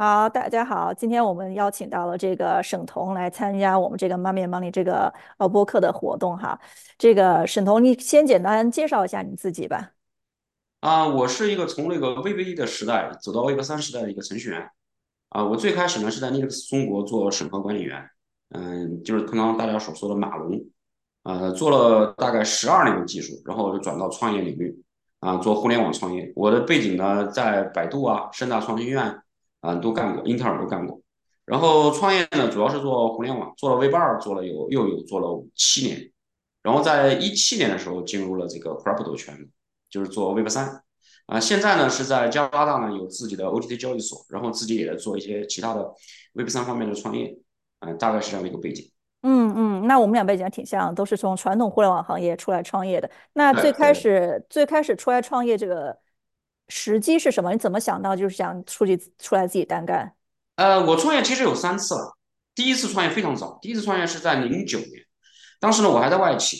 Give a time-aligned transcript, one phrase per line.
[0.00, 6.56] 好，大家好，今天我们邀请到了这个沈彤来参加我们这个 Money Money 这个呃播客的活动哈。
[6.96, 9.90] 这个沈彤，你先简单介绍一下你自己吧。
[10.78, 14.70] 啊，我是一个从那个 VB 一的时代走到 Web 三时代的一个程序员。
[15.30, 18.08] 啊，我最开始呢是在 Linux 中国做审核管理员，
[18.50, 20.64] 嗯，就是通常大家所说的码农，
[21.24, 24.80] 呃，做了大概十二年的技术，然后就转到创业领域，
[25.18, 26.32] 啊，做互联网创业。
[26.36, 29.20] 我的背景呢在百度啊、深大创新院
[29.60, 31.00] 啊都干过，英特尔都干过。
[31.44, 36.10] 然后创业呢主要是做互联网，做了 Web 二，做了有又有做了七年，
[36.62, 39.48] 然后在一七年的时候进入了这个 Crypto 圈。
[39.90, 40.82] 就是做 Web 三
[41.24, 45.90] 啊，现在呢是在加拿大呢有自己的 OTC 交易所，然后自己也在做一些其他的
[46.34, 47.34] Web 三方面的创业，
[47.80, 48.86] 嗯，大概是这样的一个背景。
[49.22, 53.10] 嗯嗯，那我们俩背景还挺像，都是从传统互联网行业出来创业的。
[53.32, 55.96] 那最开，始最开始出来创业这个
[56.68, 57.52] 时机是什么？
[57.52, 60.14] 你怎么想到就是想出去出来自己单干？
[60.56, 62.16] 呃，我创业其实有三次了，
[62.54, 64.90] 第一次创业非常早，第一次创业是在零九年，
[65.60, 66.58] 当时呢我还在外企，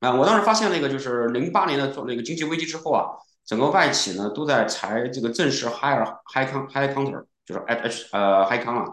[0.00, 3.04] 啊，我当时发现那个就是零八年的做那个经济危机之后啊，
[3.44, 8.86] 整个外企呢都在裁这个正式 hire high con high counter，就是 H 呃 high con 啊，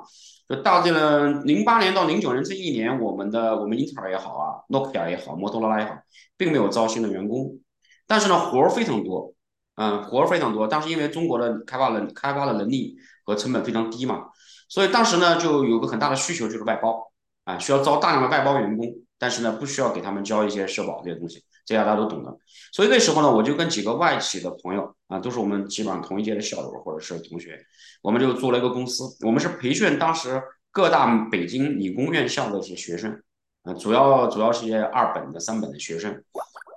[0.50, 5.96] 就到这个零八年到零九年这一年，我们的我们英特尔也好啊，诺基亚也好，摩托罗拉也好，
[6.36, 7.60] 并没有招新的员工，
[8.08, 9.35] 但是呢活儿非常多，
[9.76, 14.26] 嗯，活儿非常多，当时因为中国的开发能开发的能力和成本非常低嘛，
[14.68, 17.12] 所以当时呢就有个很大的需求就是外包
[17.44, 18.88] 啊，需要招大量的外包员工。
[19.18, 22.38] 但是呢，不需要给他们交一些社保这些东西，这些大家都懂的。
[22.74, 27.58] 所以那时候呢，我就跟几个外企的朋友啊，都是我们基本上同一届的校友或者是同学，
[28.02, 29.06] 我们就做了一个公司。
[29.26, 33.24] 我们是培训当时各大北京理工院校的一些学生，
[33.64, 36.22] 啊，主要主要是一些二本的、三本的学生，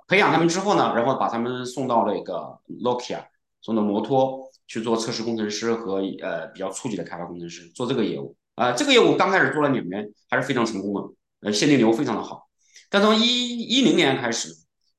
[0.09, 3.23] 培养他们之后呢，然后把他们送到那个 Nokia，
[3.61, 8.35] 送到摩托去做测试工程师和呃比较初级的开发工程师，做这个业务。
[8.55, 11.01] 啊，这个业务刚开始做了两年，还是非常成功的。
[11.41, 12.49] 呃，现金流非常的好。
[12.89, 14.49] 但从一一零年开始，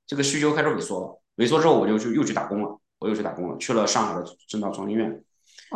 [0.06, 1.20] 这个需求开始萎缩了。
[1.36, 5.22] 萎缩之后，我就去又去打工了，我又去打工了，去了上海的正大创新院。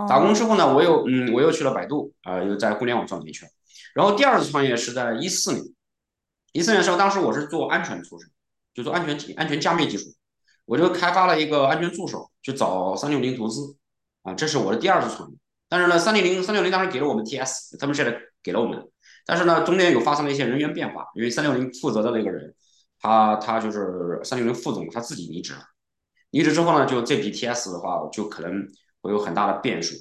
[0.08, 3.50] 打工哦，之后呢，我又嗯，我又去了百度啊、呃又在互联网创业去了。
[3.94, 5.64] 然后第二次创业是在一四年，
[6.52, 8.30] 一四年的时候，当时我是做安全出身，
[8.74, 10.10] 就做安全安全加密技术，
[10.66, 13.76] 我就开发了一个安全助手，去找三六零投资
[14.22, 15.36] 啊，这是我的第二次创业。
[15.68, 18.86] 但是呢，三六零三六零当时给了我们 TS，他们现在给了我们，
[19.24, 22.54] 但是呢，中间有发生了一些人员变化，因为三六零负责的那个人，
[23.00, 25.60] 他他就是三六零副总，他自己离职了。
[26.30, 28.68] 离职之后呢，就这笔 TS 的话，就可能
[29.00, 29.94] 会有很大的变数。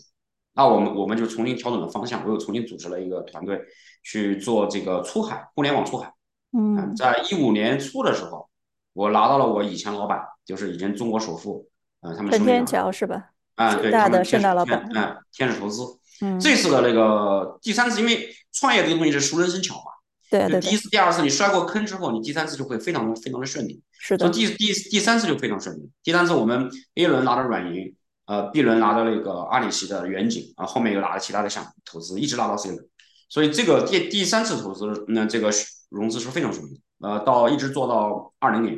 [0.56, 3.60] 那我们我们就重新调整了方向，我又重新组织了一个团队
[4.04, 6.14] 去做这个出海，互联网出海。
[6.52, 8.48] 嗯，嗯，在一五年初的时候，
[8.94, 11.68] 我拿到了我以前老板，就是以前中国首富，
[12.02, 13.30] 呃，他们陈天手里拿桥是吧？
[13.56, 14.90] 啊，对他深大的们天使盛大老板。
[14.94, 15.84] 嗯天使投资。
[16.22, 19.92] 嗯，这次的那个第三次，因为创业这个东西是熟能生巧嘛，
[20.30, 23.82] 对对对，第一次、第二次你摔过坑之后，你第三次就会非常的非常的顺利。
[24.00, 24.32] 是的。
[24.32, 25.90] 所以第第第三次就非常顺利。
[26.04, 27.96] 第三次我们 A 轮拿到软银，
[28.26, 32.88] 呃，B 轮拿到那个阿里系的远景啊，后面又拿了其他的项目投资，一直拿到 C 轮。
[33.28, 35.52] 所以这个第第三次投资，那这个
[35.90, 36.80] 融资是非常顺利的。
[37.04, 38.76] 呃，到一直做到二零年，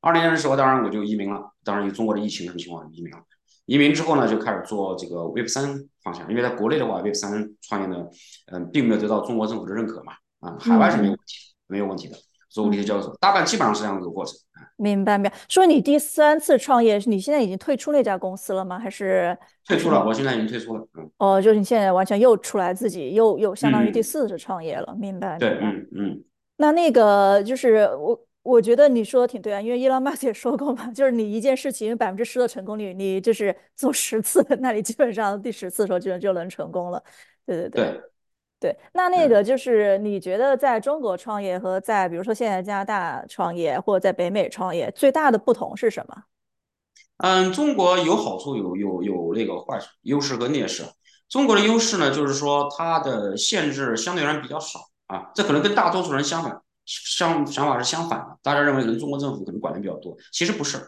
[0.00, 1.52] 二零年的时候，当然我就移民了。
[1.64, 3.18] 当然有中国的疫情什么情况，移民了。
[3.66, 5.64] 移民之后呢，就开始做这个 Web 三
[6.02, 7.96] 方向，因为在国内的话，Web 三创业呢，
[8.52, 12.16] 嗯、呃，并没有得到中国政府的认可嘛，啊，海外是没有嗯问题的，没有问题的。
[12.50, 14.34] 做物理的嗯，交易所，大概基本上是这样一个过程。
[14.76, 15.36] 明白明白。
[15.48, 18.78] 说你第三次创业，你现在已经退出那家公司了吗？
[18.78, 19.34] 还是
[19.66, 20.86] 退出了，我现在已经退出了。
[20.98, 24.94] 嗯，哦，就是你现在完全又出来自己又又相当于第四次创业了？
[24.98, 25.58] 明白对。
[25.62, 26.24] 嗯嗯
[26.62, 37.02] 那那个就是我，我觉得你说的挺对啊，因为伊朗马斯克也说过嘛， 就是你一件事情百分之十的成功率，你就是做十次， 那你基本上第十次的时候就就能成功了。
[37.44, 38.00] 对对对对，
[38.60, 38.78] 对。
[38.92, 46.24] 那那嗯个就是你觉得在中国创业和在比如说现在加拿大创业或者在北美创业最大的不同是什么？
[47.18, 50.84] 嗯，中国有好处，有有有那个坏处，优势和劣势。
[51.28, 54.78] 中国的优势呢，就是说它的限制相对而言比较少
[55.12, 58.38] 啊，这可能跟大多数人相反，相想法是相反的。
[58.42, 60.78] 大家认为可能中国政府可能管的比较多，其实不是，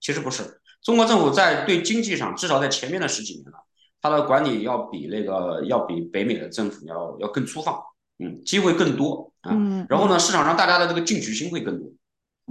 [0.00, 0.42] 其实不是。
[0.82, 3.58] 中国政府在对经济上，至少在前面的十几年了，
[4.00, 7.78] 它的管理要比那个要比北美的政府要要更粗放，
[8.18, 9.52] 嗯，机会更多啊。
[9.88, 11.90] 然后呢，嗯嗯市场上大家的这个进取心会更多。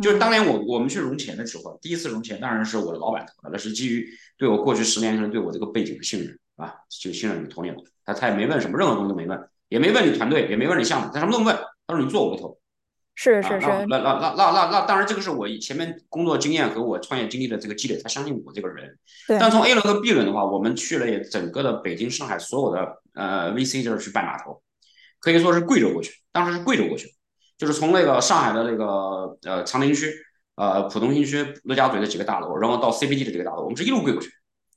[0.01, 4.07] 就是当嗯年我我们去融钱的时候，第一次融钱当然是我的老板投的，那是基于
[4.37, 7.77] 对我过去十年可能对我这个背景的信任啊，就信任你投你了。
[8.05, 11.55] 他他也没问什么，任何东西都没问，也没问你团队，也没问你项目，他什么都没问。
[11.85, 12.57] 他说你做我就投啊，
[13.15, 18.97] 是是是，那那那那那那那当然，这个是我前面工作经验和我创业经历的这个积累，他相信我这个人。
[19.27, 24.61] 但，从 A 轮和 B 轮的话，我们去了也整个的北京、上海所有的呃 VC 就是去办码头，
[25.19, 27.13] 可以说是跪着过去，当时是跪着过去，
[27.57, 30.11] 就是从那个上海的那个呃长宁区、
[30.55, 34.31] 呃浦东新区、陆家嘴的几个大楼，然后到 CBD 的几个大楼，我们是一路跪过去，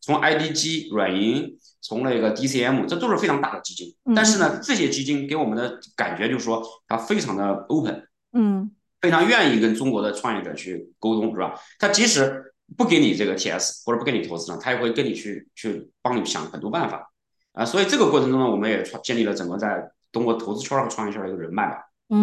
[0.06, 3.92] 从 IDG、软银，从那个 DCM，这都是非常大的基金。
[4.14, 8.06] 但是嗯呢，这些基金给我们的感觉就是说，它非常的 open。
[8.32, 8.70] 嗯
[9.00, 11.54] 非常愿意跟中国的创业者去沟通，是吧？
[11.78, 17.12] 他即使不给你这个 TS 或者不给你投资呢，他也会跟你去去帮你想很多办法
[17.52, 17.64] 啊。
[17.64, 21.76] 所以这个过程中呢，我们也创建立了整个在中国投资圈和创业圈的一个人脉吧，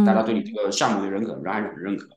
[0.05, 2.07] 大家对你这嗯个项目的认可，然后也很认可，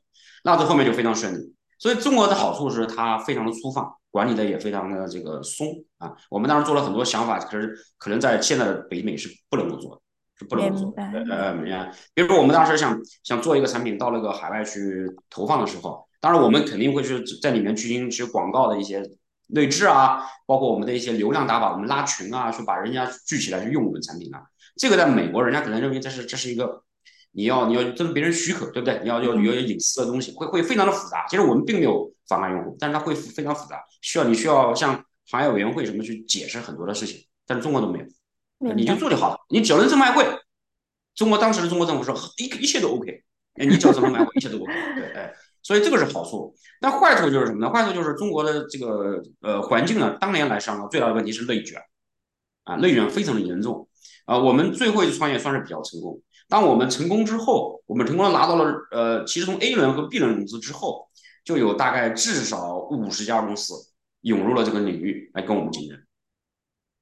[0.43, 1.53] 那这后面就非常顺利。
[1.79, 5.67] 所以中国的好处是它非常的粗放，管理的也非常的这个松
[5.99, 6.13] 啊。
[6.29, 10.01] 我们当时做了很多想法，可是可能在现在的北美是不能够做的。
[10.39, 11.03] 是不能够做的。
[11.35, 19.01] 呃，呃，比如说我们当时想想做一个产品到那个海外去投放的时候，当然我们肯定会去在里面去进行一些广告的一些
[19.47, 24.43] 内置啊，包括我们的一些流量打法，我们拉群啊，去把人家聚起来去用我们产品啊。
[24.75, 26.83] 这个在美国人家可能认为这是这是一个
[27.37, 28.99] 你要你要征别人许可，对不对？
[29.03, 31.23] 你要要有嗯隐私的东西，会会非常的复杂。
[31.29, 38.05] 其实我们并没有妨碍用户，但是它会非常复杂，需要你需要向行业委员会什么去解释很多的事情，但是中国都没有。
[38.73, 40.25] 你就，做就好了，你只要能挣外汇，
[41.13, 43.23] 中国当时的中国政府说一一切都 OK，
[43.53, 45.31] 哎，你只要能买汇，一切都 OK， 对，哎，
[45.61, 46.55] 所以这个是好处。
[46.81, 47.71] 那坏处就是什么呢？
[47.71, 51.79] 坏处就是中国的这个呃环境呢，当年来上最大的问题是内卷
[52.63, 53.87] 啊，内卷非常的严重
[54.25, 54.35] 啊。
[54.39, 56.19] 我们最后一次创业算是比较成功。
[56.49, 61.07] 当我们成功之后，我们成功的拿到了呃，其实从 A 轮和 B 轮融资之后，
[61.43, 63.73] 就有大概至少五十家公司
[64.21, 65.99] 涌入了这个领域来跟我们竞争。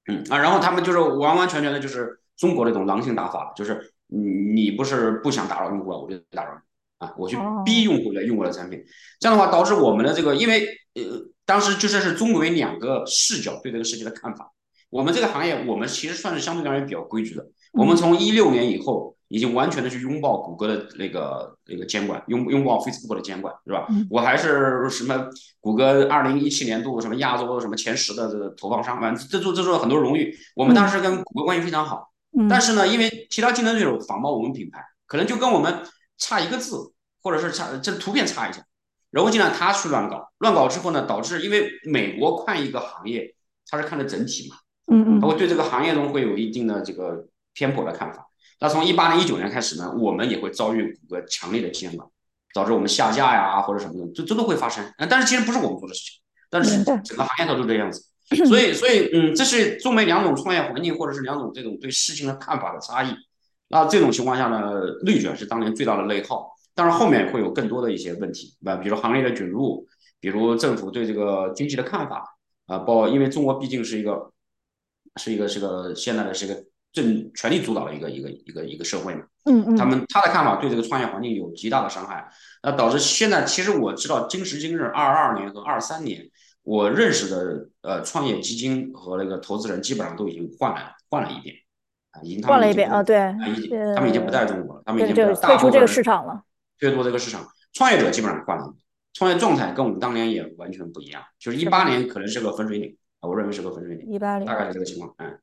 [0.08, 8.84] 嗯啊，然后他们就是完完全全的就是中国的一种狼性打法，就是你你不是不想打扰用户啊，我就打扰你啊，我去逼哦，用户来用我的产品，
[9.20, 11.04] 这样的话导致我们的这个，因为呃
[11.46, 14.52] 当时就是是中美两个视角对这个世界的看法，
[14.90, 17.98] 我们这个行业我们其实算是相对而言比较规矩的，我们嗯。
[17.98, 23.86] 从一六年以后已经完全的去拥抱谷歌的那个那个监管，拥拥抱 Facebook 的监管，是吧？
[23.90, 25.28] 嗯我还是什么
[25.60, 30.34] 谷歌二零一七年度什么亚洲什么前十的这个投放商，反正这做这做了很多荣誉。
[30.56, 32.14] 我们当嗯时跟谷歌关系非常好，
[32.50, 35.84] 但嗯是呢，因为其他竞争对手仿冒我们品牌，可能就跟我们
[36.18, 38.64] 差一个字，或者是差这图片差一下，
[39.12, 43.36] 然后就让他去乱搞，乱搞之后呢，导致因为美国看一个行业，
[43.70, 44.56] 他是看的整体嘛，
[44.88, 48.25] 嗯嗯他会对这个行业中会有一定的这个偏颇的看法。
[48.60, 52.08] 那从一八年、一九年开始呢，我们也会遭遇谷歌强烈的监管，
[52.54, 54.86] 导致我们下架呀或者什么的，这这都会发生。
[55.10, 58.06] 但是其实不是我们做的事情，但是，整个行业它都这样子。
[58.48, 63.14] 所以，所以，嗯，这是中美两种创业环境，或者是两种这种对事情的看法的差异。
[63.68, 66.52] 那这种情况下呢，内卷是当年最大的内耗。
[66.74, 69.88] 当然，后面会有更多的一些问题，啊，比如行业的卷入，
[70.20, 72.36] 比如政府对这个经济的看法，
[72.66, 74.32] 啊，包括因为中国毕竟是一个
[75.18, 76.64] 是一个是个现在的是一个
[76.96, 82.26] 政权力主导的一个一个一个一个社会嘛，嗯嗯他们他的看法对这个创业环境有极大的伤害，
[82.64, 86.26] 那导致现在其实我知道今时今日二二年和二三年，
[86.64, 91.54] 我认识的呃创业基金和那个投资人基本上都已经换了换了一遍
[92.12, 96.42] 啊，已经换了一遍啊，对，啊已经他们已经不在呃，中国了，他们已，经退出这个市场了，
[96.80, 98.82] 退出这个市场，创业者基本上换了一遍，
[99.14, 101.66] 创业状态跟我们当年也完全不一样，就是一？
[101.66, 104.46] 八年可能是个分水岭啊，我认为是个分水岭，一八年。
[104.46, 105.38] 大概是这个情况，嗯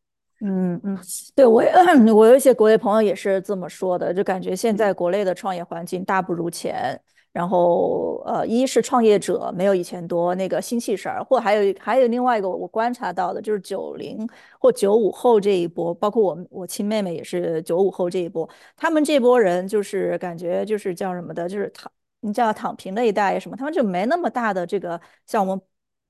[0.45, 0.99] 嗯嗯，
[1.37, 1.71] 对我也
[2.13, 7.01] 我有一些国内朋友也是这么说的，就感觉现在国内的创业环境大不如前，
[7.33, 25.65] 然后呃，一是创业者没有以前多那个新气神儿，或还有还有另外一个我观察到的就是九零或九五后这一波，包括我我亲妹妹也是九五后这一波，他们这波人就是感觉就是叫什么的，就是躺你叫躺平那一代什么，他们就没那么大的这个像我们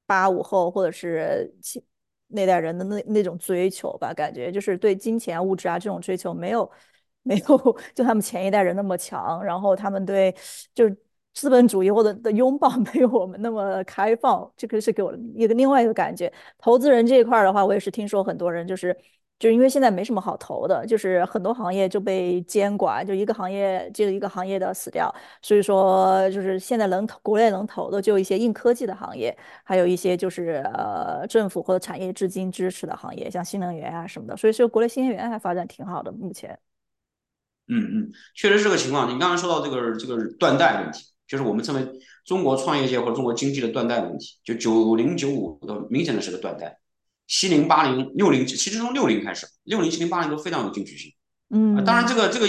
[0.06, 1.84] 八五后或者是七。
[2.32, 6.70] 那代人的那那种追求吧，感觉就是对金钱、物质啊这种追求没有
[7.22, 10.34] 没有就他们前一代人那么强，然后他们对
[10.74, 10.96] 就是
[11.34, 16.32] 资本主义或者的拥抱 没有我们那么开放，这个是给我一个另外一个感觉。
[16.58, 18.96] 投资人这一块的话，我也是听说很多人就是
[19.42, 29.36] 就是因为现在没什么好投的，就是很多行业就被监管，就一个行业接着一个行业的死掉，所以说就是现在能投国内能投的就一些硬科技的行业。
[29.64, 34.36] 还有一些就是呃政府或者产业资金支持的行业，像新能源啊什么的。
[34.36, 36.56] 所以说国内新能源还发展挺好的，目前。
[37.66, 39.08] 嗯嗯，确实是个情况。
[39.08, 41.84] 你刚刚说到这个这个断代问题，就是我们称为
[42.24, 44.36] 中国创业界或者中国经济的断代问题。
[44.44, 46.78] 就九零九五的明显的是个断代，
[47.26, 51.12] 七零八零六零，其实从六零开始，六零七零八零都非常有进取心
[51.76, 51.80] 啊。
[51.82, 52.46] 当然，这嗯个这个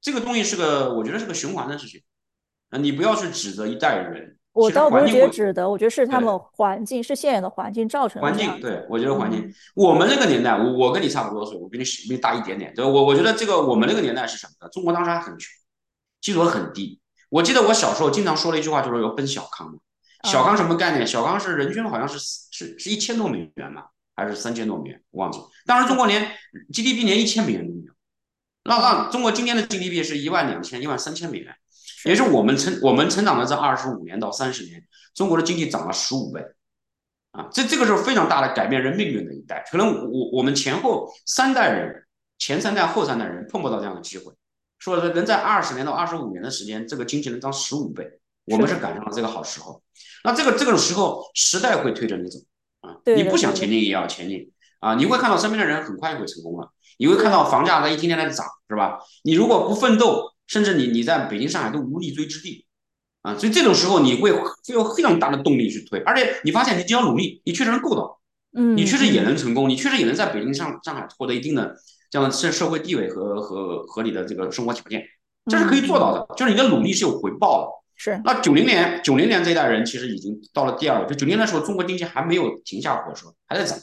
[0.00, 2.02] 这个东西是个我觉得是个循环的事情。
[2.70, 4.36] 啊，你不要去指责一代人。
[4.52, 8.60] 我倒不是觉得指责，我觉得是他们环境，是现有的环境造成的环境。
[8.60, 12.84] 对我觉得环境嗯，我们那个年代，我我跟你差不多岁，我比你比你大一点点，对？
[12.84, 14.68] 我我觉得这个我们那个年代是什么呢？
[14.70, 15.48] 中国当时还很穷，
[16.20, 17.00] 基础很低。
[17.28, 19.78] 我记得我小时候经常说的一句话就是要奔小康嘛。
[20.24, 21.06] 小康啊，什么概念？
[21.06, 22.18] 小康是人均好像是
[22.50, 23.84] 是是一千多美元嘛，
[24.20, 25.02] 还是三千多美元？
[25.10, 25.46] 我忘记了。
[25.64, 26.30] 当时中国连
[26.70, 27.92] GDP 连一千美元都没有。
[28.64, 31.54] 那啊，那中国今天的 GDP 是一万两千、一万三千美元，
[32.04, 36.44] 也是，我们成我们成长的这二十五年到三十年，中国的经济涨了十五倍
[37.32, 37.48] 啊！
[37.50, 42.04] 这这个是非常大的改变人命运的一代，可能我我们前后三代人，
[42.38, 44.30] 前三代后三代人碰不到这样的机会，
[44.78, 48.06] 说能在二十年到二十五年的时间，这个经济能涨十五倍，
[48.44, 49.82] 我们是赶上了这个好时候。
[50.22, 52.38] 那这个这个时候，时代会推着你走
[53.04, 54.94] 对，对的，不想前进也要前进啊！
[54.94, 58.98] 你会看到身边的人很快就会成功了，你会看，到房价在一天天在涨，是吧？
[59.24, 62.66] 你如果不奋斗，甚至你你在北京、上海都无立锥之地
[63.22, 63.36] 啊！
[63.36, 68.20] 所以这种时候，你会会有非常大的动力去推，而且你发现你只要努力，你确实能够到，
[68.54, 71.74] 嗯你嗯确实也嗯，能成功，你确实也能在北京、上上海获得一定的
[72.10, 75.04] 这样的社社会地位和和合理的这个生活条件，
[75.46, 77.79] 这是可以做到的，就是你的努力是有回报的。
[78.02, 83.78] 是，那九零年，九零年这一代人其实已经到了第二位，就九零年的时候，中国经济还没有停下火车，还在涨。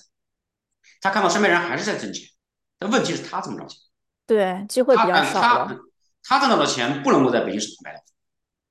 [1.00, 2.28] 他看到身边人还是在挣钱，
[2.80, 3.78] 但问题是他挣不着钱，
[4.26, 5.78] 对，机会比他较少他少。
[6.24, 8.02] 他挣到的钱不能够在北京市场买到，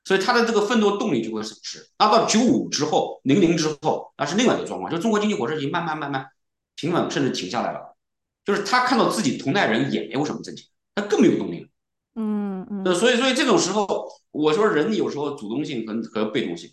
[0.04, 1.88] 所以他的这个奋斗动力就会损失。
[1.96, 6.26] 那到九五之后，零零之后，那是另外一个状况，就中国经济火车已经慢慢慢慢
[6.74, 7.96] 平稳，甚至停下来了。
[8.44, 11.68] 就是他看到自己同代人也没有什么挣钱，他更没有动力了。
[12.14, 16.70] 呃，嗯嗯，所以所以这种时候，我说人有时候主动性和和被动性，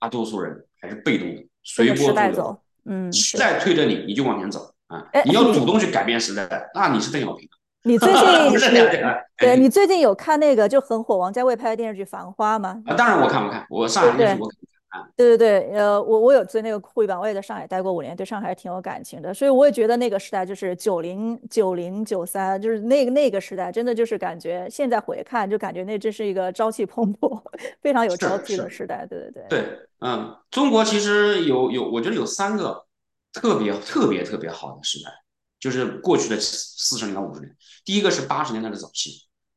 [0.00, 2.60] 大多数人还是被动的，随波逐流。
[2.86, 3.36] 嗯，时。
[3.36, 5.04] 代推着你，你就往前走啊！
[5.12, 7.48] 哎，你要主动去改变时代，那你是邓小平，
[7.82, 8.08] 你最
[8.48, 9.24] 不是近你两个。
[9.36, 12.80] 对你最近有看那个就很火王家卫拍的电视剧《繁花》吗？
[12.86, 14.75] 啊，当然我看不看，我上海电视对我看啊。
[15.16, 27.42] 对对对，呃，我我有追那个沪语版，我也在上海待过五年，对上海挺有感情的，所以我也觉得那个时代就是九零九零九三，就是那个那个时代，真的就是感觉现在回看就感觉那真是一个朝气蓬勃、
[27.80, 29.06] 非常有朝气的时代。
[29.08, 32.84] 对对对，对，嗯，中国其实有有，我觉得有三个
[33.32, 35.10] 特别特别特别好的时代，
[35.58, 37.54] 就是过去的四十年到五十年。
[37.84, 39.10] 第一个是八十年代的早期，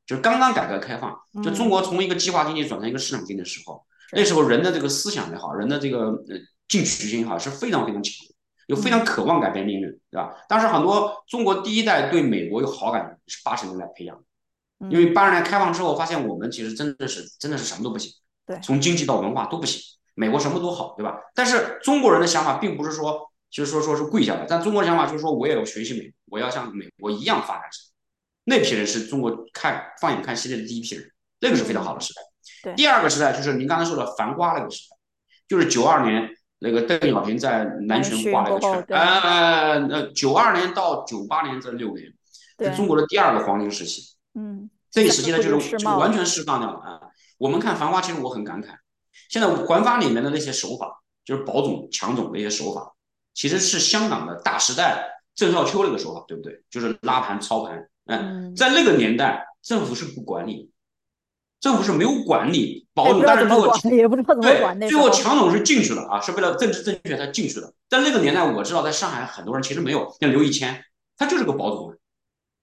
[0.05, 6.37] 就是刚刚改革开放，就中嗯，国从一个计划经济转成一个市场经济的时候，那，时候人的这个思想也好，人的这个呃
[6.67, 8.35] 进取心也好，是非常非常强的，
[8.67, 10.33] 有非常嗯渴望改变命运，对吧？
[10.47, 18.11] 当时很多中国第一代对美国有好感是八十年代培养的，因为嗯，八十年代开放之后，发现我们其实真的是真的是什么都不行，
[18.45, 19.81] 对，从经济到文化都不行，
[20.15, 21.17] 美国什么都好，对吧？
[21.35, 27.89] 但是中国人的想法并不是说，其实说说是跪下来，但中国想法就是说我也要学习美国，我要像美国一样发展起来。
[28.45, 32.21] 那批人是中国看放眼看世界的第一批人，那个是非常好的时代。
[32.63, 34.95] 对，第二个时代就是您刚才说的繁花那个时代，
[35.47, 36.29] 就是九二年
[36.59, 42.11] 那个邓小平在南南巡巡画了一个圈，呃呃，九二年到九八年这六年
[42.59, 44.01] 是中，国的第二个黄金时期。
[44.35, 46.99] 嗯，这个时期呢，就是就完全释放掉了啊。
[47.37, 48.67] 我们看繁花，其实我很感慨，
[49.29, 52.93] 现在环发里面的那些手法，就是保总强总的一些手法，
[53.33, 56.61] 其实是香港的大时代郑少秋那个手法，对不对？
[56.69, 57.77] 就是拉盘操盘，
[58.07, 60.69] 嗯，嗯，在那个年代，政府是不管理，
[61.59, 67.73] 政府是没有管理保总，但是最后，也不知道怎么对最后，强总是进去了啊，是为了政治正确他进去的。
[67.89, 70.83] 但那个年代我知道，在上海很多人其实没有，像刘一谦，
[71.17, 71.93] 他就是个保总，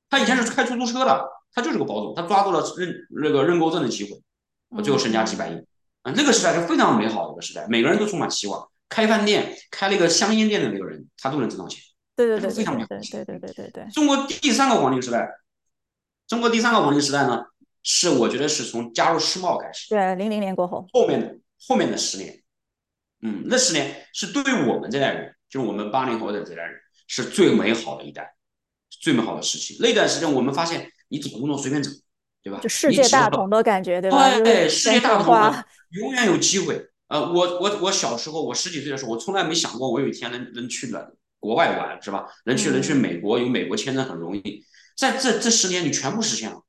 [0.09, 5.55] 他以前是开出租车的，他就是个保总，他抓住了认那个认购证的机会，最后身家几嗯，百亿。
[6.03, 8.67] 啊，那个时代是非常美好的一个时代，每个人都充满希望。
[8.88, 11.83] 开饭店、开了一个香烟店的那个人，他都能挣到钱，
[12.15, 15.29] 对对对非常美好对对对对对，中国第三个黄金时代，
[16.29, 17.43] 中国第三个黄金时代呢，
[17.88, 21.38] 是我觉得是从加入世贸开始，对，零零年过后，后面的
[21.69, 22.43] 后面的十年，
[23.23, 26.73] 嗯，那十年是对于我们这代人，就是我们八零后的这代人，
[27.07, 28.35] 是最美好的一代，
[28.90, 29.76] 最美好的时期。
[29.78, 31.88] 那段时间我们发现，你找工作随便找，
[32.43, 32.59] 对吧？
[32.61, 34.31] 就世界大同的感觉，对吧？
[34.31, 36.85] 就是对世界大同啊，永远有机会。
[37.07, 42.26] 呃，我我我小时候，我十几岁的时候，我从来没想过我有一天能能去了国外玩，是吧？
[42.47, 44.64] 能去能去嗯，美国，有美国签证很容易。
[44.97, 46.61] 在这这十年，你全部实现了。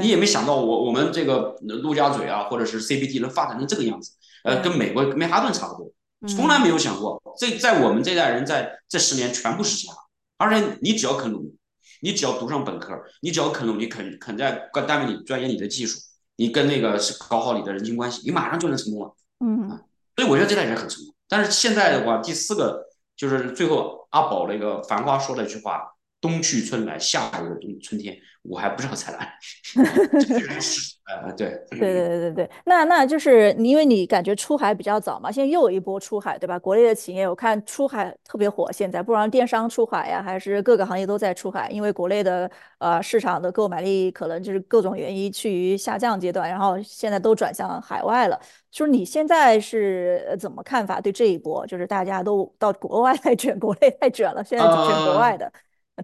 [0.00, 4.12] 你也没想到我我们这个陆家嘴啊，或者是 CBD 能发展成这个样子，
[4.44, 5.92] 呃，跟，美国曼哈顿差不多，
[6.28, 7.22] 从来嗯，没有想过。
[7.38, 9.98] 这在我们这代人在这十年全部实现了，
[10.38, 11.56] 而且你只要肯努力，
[12.02, 16.00] 你只要读上本科，你只要肯努力，肯肯在单位里钻研你的技术，
[16.36, 19.14] 你跟那个是搞好你的人际关系，你马上就能成功了。
[19.40, 19.68] 嗯，
[20.16, 21.14] 所以我觉得这代人很成功。
[21.28, 25.82] 但是现在的话，第四个就是最后阿宝那个《繁花》说了一句话，
[26.26, 29.28] 冬去春来，下一个冬春天，我还不知道在哪里。
[31.36, 36.58] 对，对对对对对，那那就是你，因为你感觉出海比较早嘛，现在又有一波出海，对吧？
[36.58, 48.40] 国内的企业我看出海特别火，现在不管电商出海呀，还是各个行业都在出海，因为国内的呃市场的购买力可能就是各种原因趋于下降阶段，然后现在都转向海外了。
[48.72, 51.00] 就是你现在是怎么看法？
[51.00, 55.52] 对这一波，就是大家都到国外来卷，国内太卷了，现在只卷国外的。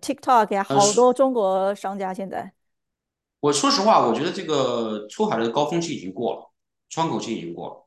[0.01, 2.53] TikTok 呀，好多中国商家现在。
[3.41, 6.51] 我说实话，我觉得这个出海的高峰期已经过了，
[6.89, 7.87] 窗口期已经过了。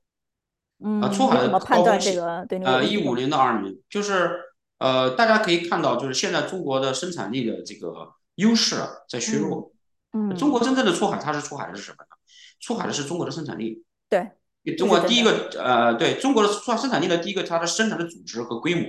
[0.83, 4.37] 嗯，啊，出海的高峰期，呃，一五年到二年，就是
[4.77, 9.71] 呃，大家可以看到，就是现在中国的生产力的这个优势啊，在削弱。
[10.11, 12.15] 嗯，中国真正的出海，它是出海的是什么呢？
[12.59, 13.83] 出海的是中国的生产力。
[14.09, 18.85] 对，中国第一个呃，对中国的出生产力的第一个，它的生产的组织和规模。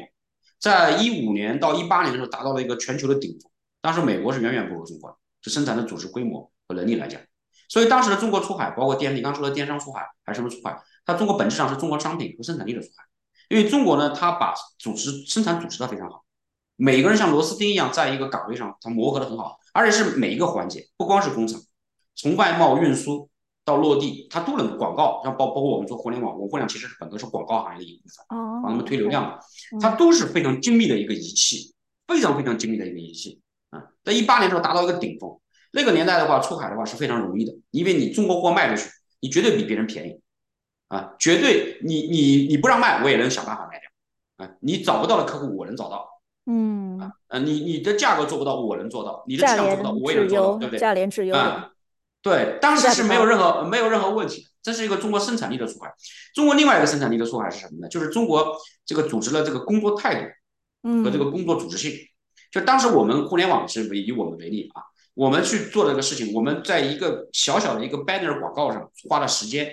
[0.59, 3.51] 在一五年到一八年的时候，达到了一个全球的顶峰。
[3.81, 7.21] 当时美国是远远不如中国的，就生产的组织规模和能力来讲。
[7.69, 13.05] 所以当时的中国出海，包括电，你刚说的电商出海还是什么出海，它中国本质上是中国商品和生产力的出海。
[13.49, 16.25] 因为中国呢，它把组织生产组织的非常好，
[16.77, 21.61] 每个人像螺丝钉一样，在一个岗位上，它磨合的很好，而且是每一个环节，不光是工厂，
[22.15, 23.29] 从外贸运输。
[23.67, 28.25] 到落地，它都能广告，像包包括我们做互联网，我们互联网其实是本科是广告行业的一部分，
[28.63, 29.41] 帮他们推流量的，
[29.81, 31.75] 它都是非常精密的一个仪器，
[32.07, 33.83] 非常非常精密的一个仪器啊。
[34.05, 35.37] 在一八年的时候达到一个顶峰，
[35.73, 40.21] 那个年代的话，出海的话是非常容易的，因为你中国货卖出去，你绝对比别人便宜
[40.87, 44.55] 啊，绝对你你你不让卖，我也能想办法卖掉啊。
[44.61, 46.07] 你找不到的客户，我能找到，
[46.47, 50.79] 嗯啊，你你的价格做不到，我能做到，你的质量做不到，我也能做到，对不对？
[50.79, 51.73] 价廉质优啊。
[52.27, 55.95] 对，当时是没有任何没有任何问题的，这是一个中国生产力的出海。
[56.35, 57.89] 中国另外一个生产力的出海是什么呢？
[57.89, 58.53] 就是中国
[58.85, 60.35] 这个组织的这个工作态
[60.83, 61.93] 度和这个工作组织性。
[62.51, 64.83] 就当时我们互联网是以我们为例啊，
[65.15, 69.71] 我们去做这个事情，我们在一个小小的一个 banner 广告上花了时间，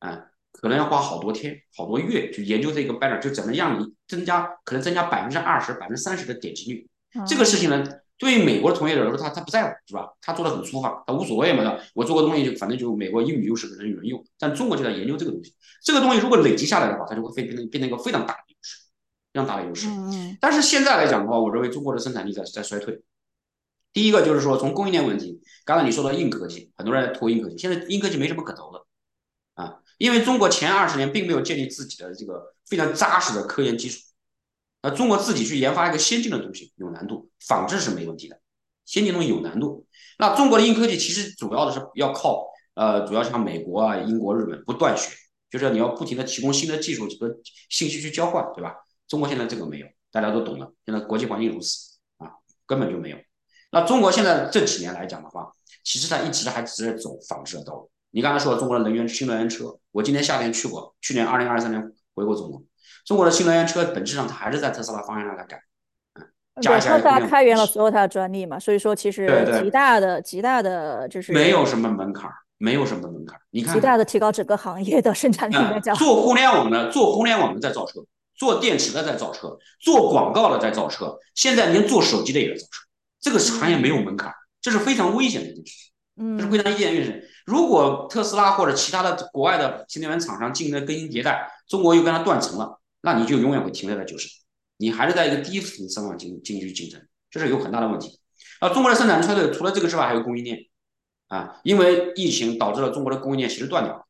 [0.00, 0.20] 啊，
[0.52, 6.86] 可能要花好多天、好多月去研究这个 banner，就怎么样你增加可能增加百分之二十、百分之三十的点击率。
[7.26, 7.82] 这个事情呢？
[8.18, 10.08] 对于美国的从业者来说，他他不在乎，是吧？
[10.22, 11.78] 他做的很粗放，他无所谓嘛。
[11.94, 15.54] 我做个东西就反正就美国英语优势可能有人用，但中国就在研究这个东西。
[15.82, 18.78] 这个东西如果累积下来的话，它就会变变成变成一个非常大的优势，
[19.32, 19.88] 非常大的优势。
[19.88, 23.02] 嗯但是现在来讲的话，我认为中国的生产力在在衰退。
[23.92, 28.82] 第一个就是说从供应链问题，刚才你说到硬科技，很多人投硬科技，现在硬科技没什么可投的
[29.54, 34.00] 啊，因为中国前二十年并没有建立自己的这个非常扎实的科研基础。
[34.86, 38.38] 那中国自己去研发一个先进的东西有难度，仿制是没问题的，
[38.84, 39.84] 先进东西有难度。
[40.16, 45.10] 那中国的硬科技其实主要的是要靠呃，主要像美国啊、英国、日本不断学，
[45.50, 47.36] 就是你要不停的提供新的技术和
[47.68, 48.76] 信息去交换，对吧？
[49.08, 50.72] 中国现在这个没有，大家都懂了。
[50.84, 52.30] 现在国际环境如此啊，
[52.64, 53.16] 根本就没有。
[53.72, 55.50] 那中国现在这几年来讲的话，
[55.82, 57.90] 其实它一直还只是走仿制的道路。
[58.12, 62.62] 你刚才说中国的能源新能源车，我今年夏天去过，去年二零二三年回过中国。
[63.06, 65.62] 中国的新能源车本质上它还是在特斯拉方向上来改，
[66.16, 66.26] 嗯，
[66.60, 73.38] 加起来特斯拉开源了所有它的专利嘛，所以说其实极大的极大的就是没有什么门槛，没有什么门槛。
[73.50, 78.00] 你看，极大的提高整个行业的生产力来讲，做互联网的做互联网的在造车，
[78.34, 82.82] 做电池的在造车，做广告的在造车，现在连做手机的也在造车。
[83.20, 87.28] 这个行业没有门槛，这是非常危险的一件事情，嗯，这是非常危险的一件事情。
[87.44, 92.80] 如果特斯拉或者其他的国外的新能源厂商进行更新迭代，中国又跟它断层了。
[93.06, 94.28] 那你就永远会停留在九十，
[94.78, 98.18] 你还是在一个低层生产经经济去竞争，这是有很大的问题。
[98.58, 100.58] 啊，中国的生产衰退除了这个之外，还有供应链
[101.28, 104.02] 啊，因为疫情导致了中国的供应链其实断掉了。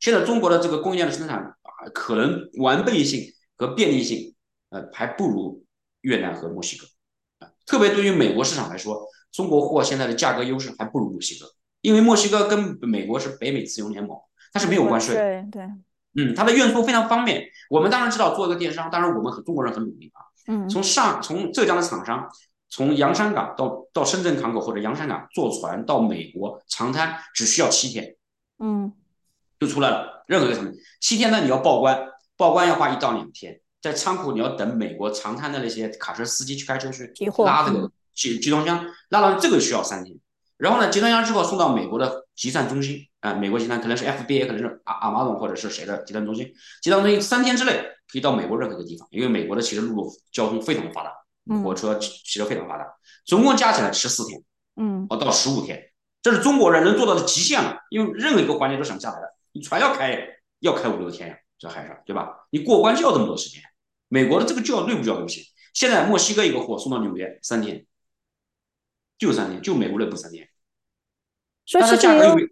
[0.00, 4.34] 现在中国的这个供应链的生产啊，可能完备性和便利性，
[4.70, 5.62] 呃，还不如
[6.00, 6.86] 越南和墨西哥
[7.40, 7.52] 啊。
[7.66, 11.46] 特别对于美国市场来说，中国货现在的价格优势还不如墨西哥，
[11.82, 14.16] 因为墨西哥跟美国是北美自由联盟，
[14.50, 15.68] 它是没有关税，对对。
[16.16, 17.44] 嗯，它的运输非常方便。
[17.68, 20.20] 我们当然知道做一个电商，当然我们和中国人很努力啊。
[20.46, 22.28] 嗯，从上从浙江的厂商，
[22.68, 28.14] 从洋山港到到深圳港口或者洋山港坐船到美国长滩，只需要七天，
[28.58, 28.92] 嗯，
[29.58, 30.24] 就出来了。
[30.26, 31.98] 任何一个产品，七天呢你要报关，
[32.36, 37.12] 报关要花一到两天，在仓库你要等美国长滩的那些卡车司机去开车去
[37.44, 40.16] 拉这个集集装箱，拉到这个需要三天。
[40.56, 43.06] 然后呢，集装箱之后送到美国的集散中心。
[43.24, 47.72] 啊，美国集团可能是 FBA，可能是阿阿玛总或者是谁的集团中心，集团中心三天之内
[48.06, 51.10] 可以到美国任何一个地方，因为美国的其实陆路交通非常的发达，
[51.62, 52.84] 火车汽车非常发达，
[53.24, 54.42] 总共加起来十四天，
[54.76, 55.90] 嗯，哦到十五天，
[56.20, 60.18] 这是中国人能做到的极限了，因为任何一个环节都省下来的，你船要开
[60.60, 62.28] 要开五六天呀，在海上，对吧？
[62.50, 63.62] 你过关就要这么多时间，
[64.08, 65.46] 美国的这个就要对不就要对不起？
[65.72, 67.86] 现在墨西哥一个货送到纽约三天，
[69.18, 70.48] 就三年，就美国的不三年。
[71.66, 72.48] 说但其实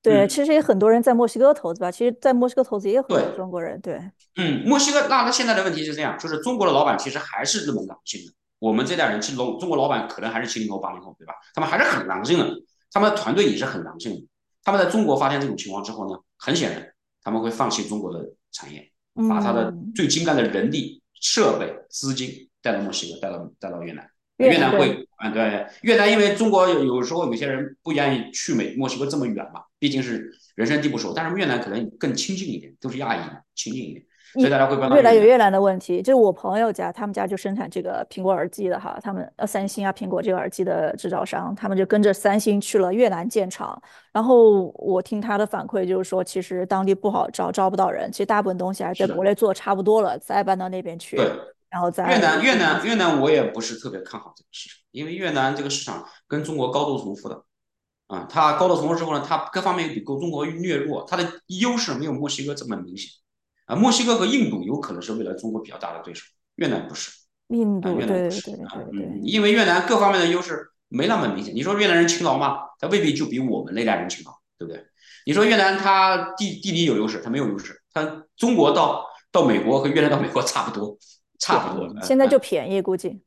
[0.00, 1.90] 对，嗯其实也很多人在墨西哥投资吧。
[1.90, 3.98] 其实，在墨西哥投资也有很多中国人，对，
[4.36, 8.32] 嗯，墨西哥那那现在的问题是这样，就是中国的老板其实还是那么狼性的。
[8.58, 11.34] 我们这代人，其实中中国老板可能还是七零后、八零后，对吧？
[11.54, 12.54] 他们还是很狼性的，
[12.90, 14.26] 他们的团队也是很狼性的。
[14.62, 18.90] 他们在中国发现这种情况之后呢，很显然他们会放弃中国的产业，
[19.28, 24.08] 把他的嗯，最精干的人力、设备、资金带到墨西哥，带到带到越南。
[24.38, 35.14] 越南会，啊，对，越南因为中国有有时候有些人不愿意去美墨西哥这么远嘛，毕竟是人生地不熟，但是越南可能更亲近一点，都是亚裔嘛，亲近一点，所以大家会搬到越南。
[35.14, 43.80] 有越南的问题，就是我朋友家，他们家就生产这个苹果耳机的哈，他们呃三星啊、苹果这个耳机的制造商，他们就跟着三星去了越南建厂。
[44.12, 51.30] 然后我听他的反馈就是说，其实当地不好招，招不到人，其实大部分东西还在国内做的差不多了，再搬到那边去，对，
[51.74, 57.42] 然后越南越南越南我也不是特别看好这个市场，因为越南这个市场跟中国高度重复的，
[58.06, 63.10] 啊，它高度重复之后呢，它各方面比中国略弱，它的优势没有墨西哥这么明显，
[63.66, 66.22] 啊，墨西哥和印度有可能是未来中国比较大的对手，
[66.54, 67.10] 越南不是。
[67.10, 71.54] 啊，印度，越南不是啊，对对对嗯，对，因为越南各方面的优势没那么明显。
[71.54, 72.56] 你说越南人勤劳吗？
[72.78, 74.82] 他未必就比我们那代人勤劳，对不对？
[75.26, 77.82] 你说越南它地地理有优势，它没有优势。
[77.92, 80.96] 它中国到到美国和越南到美国差不多，
[81.44, 83.20] 差不多，现在就嗯便宜，估计，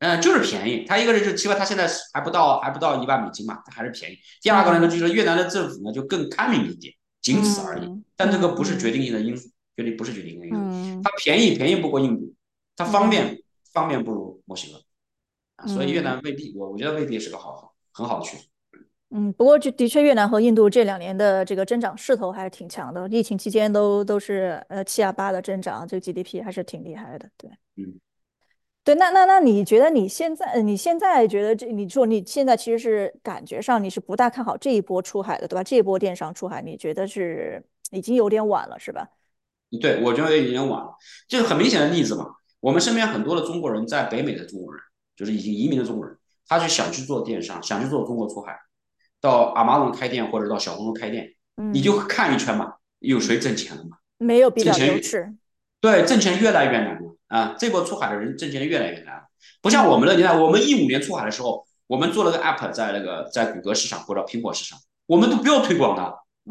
[0.00, 0.84] 嗯，就是便宜。
[0.86, 4.18] 它一个是就起码它现在还不到还不到一万美金嘛，它还是便宜。
[4.40, 7.84] 第二个呢，嗯就是越南的政府呢就更开明一点，仅此而已。
[7.86, 10.58] 嗯但这个嗯不是决嗯定性的因素，决定不是决定性的因素。
[10.60, 12.32] 嗯它便宜便宜不过印度，
[12.76, 14.80] 它方嗯便方便不如墨西哥。
[15.56, 16.04] 啊，所以越嗯。
[16.04, 18.44] 南未必，我我觉得未必是个好好很好的趋势。
[19.14, 27.28] 嗯，不过就的确，越南和印度这两年的这个增长势头还是挺强的，疫情期间都都是呃七啊八的增长，这个 GDP 还是挺厉害的。
[27.36, 27.98] 对嗯，
[28.84, 35.64] 对，那那那你觉得你现在呃你现在觉得这你说你现在其实是感觉上你是不大看好这一波出海的，对吧？
[35.64, 39.08] 这一波电商出海，你觉得是已经有点晚了，是吧？
[39.80, 40.94] 对，我觉得已经晚了，
[41.28, 42.26] 就是很明显的例子嘛。
[42.60, 44.82] 我们身边很多的中国人，在北美的中国人，
[45.16, 48.54] 就是已经移民的中国人，他就想去做电商，想去做中国出海，
[49.20, 51.34] 到亚马逊开店或者到小红书开店，
[51.72, 53.96] 你嗯，就看一圈嘛，有谁挣钱了嘛？
[54.18, 55.34] 没有比较挣钱越优势。
[55.80, 57.56] 对，挣钱越来越难了啊！
[57.58, 59.22] 这波出海的人挣钱越来越难，
[59.62, 66.02] 不像我们的，年代我们一五年出海的时候，我们做了个 app 在那个在谷歌市场或者苹果市场，我们都不要推广的，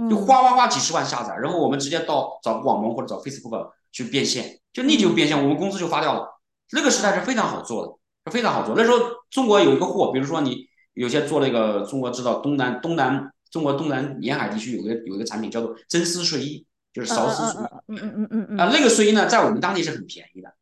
[0.10, 6.28] 就嗯哗哗哗几十万下载，然后我们直接到找网盟或者找 Facebook 去变现，就立即就变现，我们工资就发掉了。
[6.74, 7.94] 那个时代是非常好做的，
[8.26, 8.74] 是非常好做。
[8.76, 8.98] 那时候
[9.30, 17.66] 中国有一个货，比如说你有些做那个中国知道东南东南中国东南沿海地区有个有一个产品叫做真丝睡衣，就是嗯韶丝睡衣。
[17.66, 20.54] 嗯嗯嗯嗯嗯嗯啊，嗯，那个睡衣呢，在我们当地是很便宜的，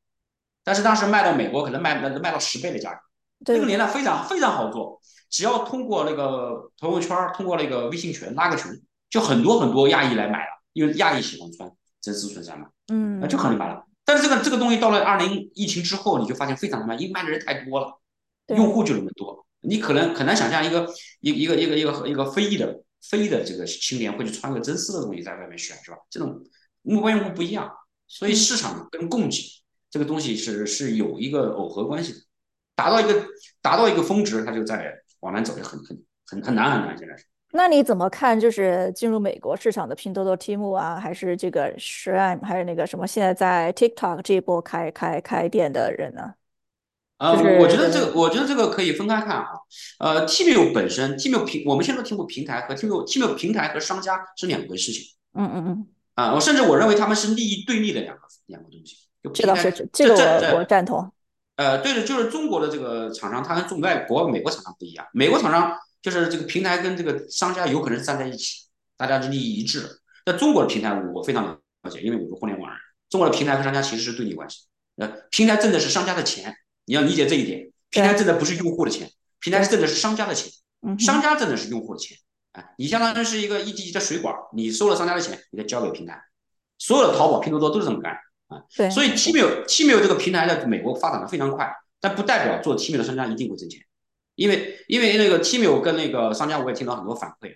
[0.64, 3.02] 但是当时卖到美国可能卖能卖到十倍的价格。
[3.54, 8.70] 那个年代非常非常好做，只要通过那个朋友圈，通过那个微信群拉个群，
[9.10, 12.68] 就很多很多亚裔来买了，因为亚裔喜欢穿真丝衬衫嘛，
[13.22, 13.86] 那，就很嗯，买了。
[14.04, 17.98] 但是这个这个东西到了二零疫情之后，你就发现非常的慢，因为卖的人太多了，
[18.46, 20.86] 对用户就那么多，你可能很难想象一个
[21.22, 25.98] 一一个一个一个一个非裔的非裔的这个青年会去穿个真丝的东西在外面选，是吧？
[26.10, 26.44] 这种
[26.82, 27.72] 目标用户不一样，
[28.08, 29.42] 所以市嗯场跟供给
[29.90, 32.20] 这个东西是是有一个耦合关系的，
[32.76, 33.26] 达到一个
[33.62, 37.26] 达到一个峰值，它就在往南走，就很很很很难很难，现在是。
[37.52, 38.40] 那你怎么看？
[38.40, 46.36] 就是进入美国市场的拼多多、Temu 啊，还是这个 Shein，还是那个什么现在在 TikTok 这一波开开开店的人呢？
[47.18, 49.48] 我我觉得这个，我觉得这个可以分开看啊。
[49.98, 56.36] 呃，Temu 本身，Temu 平，我们现在 Temu 平台和 Temu Temu 平台和商家是两回事情嗯嗯嗯，啊。
[56.36, 59.09] 我甚至我认为他们是利益对立的两个两个东西。
[59.24, 60.16] 就这倒是，这个
[60.54, 61.12] 我我，赞同。
[61.56, 65.06] 呃，对的，就是中国的这个厂商，它跟中外国美国厂商不一样。
[65.14, 69.90] 美国厂商就是这个平台跟这个商家有可能是站在一起，大家是利益一致的。
[70.26, 72.80] 那中国的平台我非常了解，因为我是互联网人。
[73.10, 74.62] 中国的平台和商家其实是对立关系。
[74.96, 76.56] 呃，平台挣的是商家的钱，
[76.86, 77.70] 你要理解这一点。
[77.90, 80.50] 平台挣的不是用户的钱，平台是挣的是商家的钱，
[80.82, 82.18] 嗯，商家挣的是用户的钱。
[82.54, 86.22] 哎，你相当于是一个一级级的水管，你收了商家的钱，你再交给平台。
[86.78, 88.16] 所有的淘宝、拼多多都是这么干
[88.50, 88.62] 啊。
[88.76, 93.82] 对，所以对 Temu Temu 这个平台在美国发展的非常快，但不代表做 Temu 的商家一定会挣钱，
[94.36, 97.56] 因为因为那个 Temu 跟那个商家我也听到很多反馈，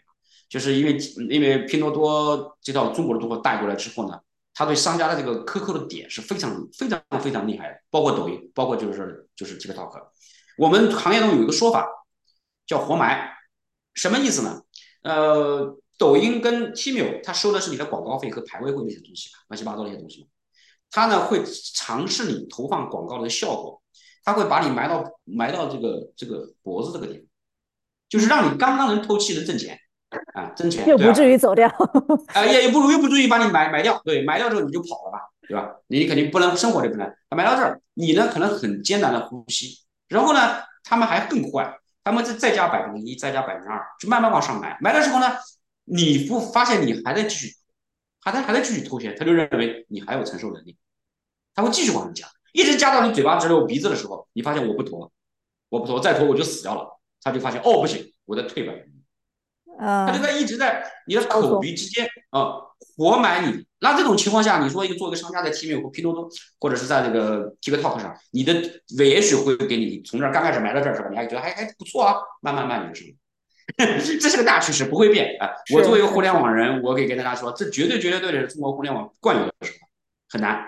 [0.50, 0.98] 就是因为
[1.30, 4.20] 因为拼多多这套中国的突破带过来之后呢，
[4.54, 9.92] 他对商家的这个克扣的点是非常非常非常厉害的，包括抖音，包括就是就是 TikTok。
[10.58, 11.88] 我们行业中有一个说法
[12.68, 13.32] 叫活埋，
[13.96, 14.62] 什么意思呢？
[15.02, 20.28] 呃，抖音跟 Temu 它收的是你的广告费和排位费那些东西，乱七八糟那些东西。
[20.94, 23.82] 它呢会尝试你投放广告的效果，
[24.24, 27.26] 它会把你埋到埋到这个这个脖子这个地方，
[28.08, 29.76] 就是让你刚刚能透气能挣钱
[30.36, 31.68] 啊，挣钱又不至于走掉。
[32.28, 35.74] 啊，也也不如又不至于把你买买掉，对，买掉之后你就跑了吧，对吧？
[35.88, 45.26] 你肯定不能生活就不能，埋到这儿你呢可能很艰难的呼吸，然后呢他们还更坏，他们再再加百分之一，再加百分之二，就慢慢往上埋，埋的时候呢
[45.86, 47.56] 你不发现你还在继续，
[48.24, 50.78] 还在还在继续偷钱，他就认为你还有承受能力，
[51.54, 55.12] 他会继续往上加，一直加到你嘴巴直流鼻子的时候，你发现我不拖，
[55.70, 57.00] 我不拖，再拖我就死掉了。
[57.22, 62.56] 他就发现哦不行，我在退百分之一，他就在一直在你的口鼻之间啊
[62.98, 63.66] 活埋你。
[63.80, 68.54] 那这种情况下，你说一个做一个商家在 T 面或拼多多或者是在这个 TikTok 上，你的
[69.06, 71.08] 也许会给你从这儿刚开始埋到这儿是吧？
[71.10, 73.18] 你还觉得还还不错啊，慢慢慢你的生意，
[73.78, 75.50] 这是个大趋势，不会变啊。
[75.74, 79.88] 我作为一个互联网人，我可以跟大家说，这绝对绝对对的是中国互联网惯有的手法，
[80.30, 80.60] 很难。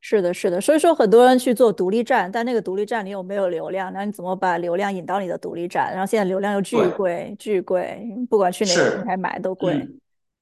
[0.00, 3.92] 是的，是的，所以说很多人去做独立站，但那个独立站你有没有流量？
[3.92, 5.90] 那你怎么把流量引到你的独立站？
[5.90, 9.88] 然后现在流量又巨贵，巨贵，不管去哪个平台买都贵。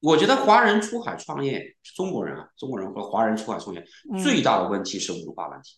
[0.01, 1.64] 我觉得华人出海创业，
[1.97, 3.83] 中国人啊，中国人和华人出海创业
[4.23, 5.77] 最大的问题是文化问题，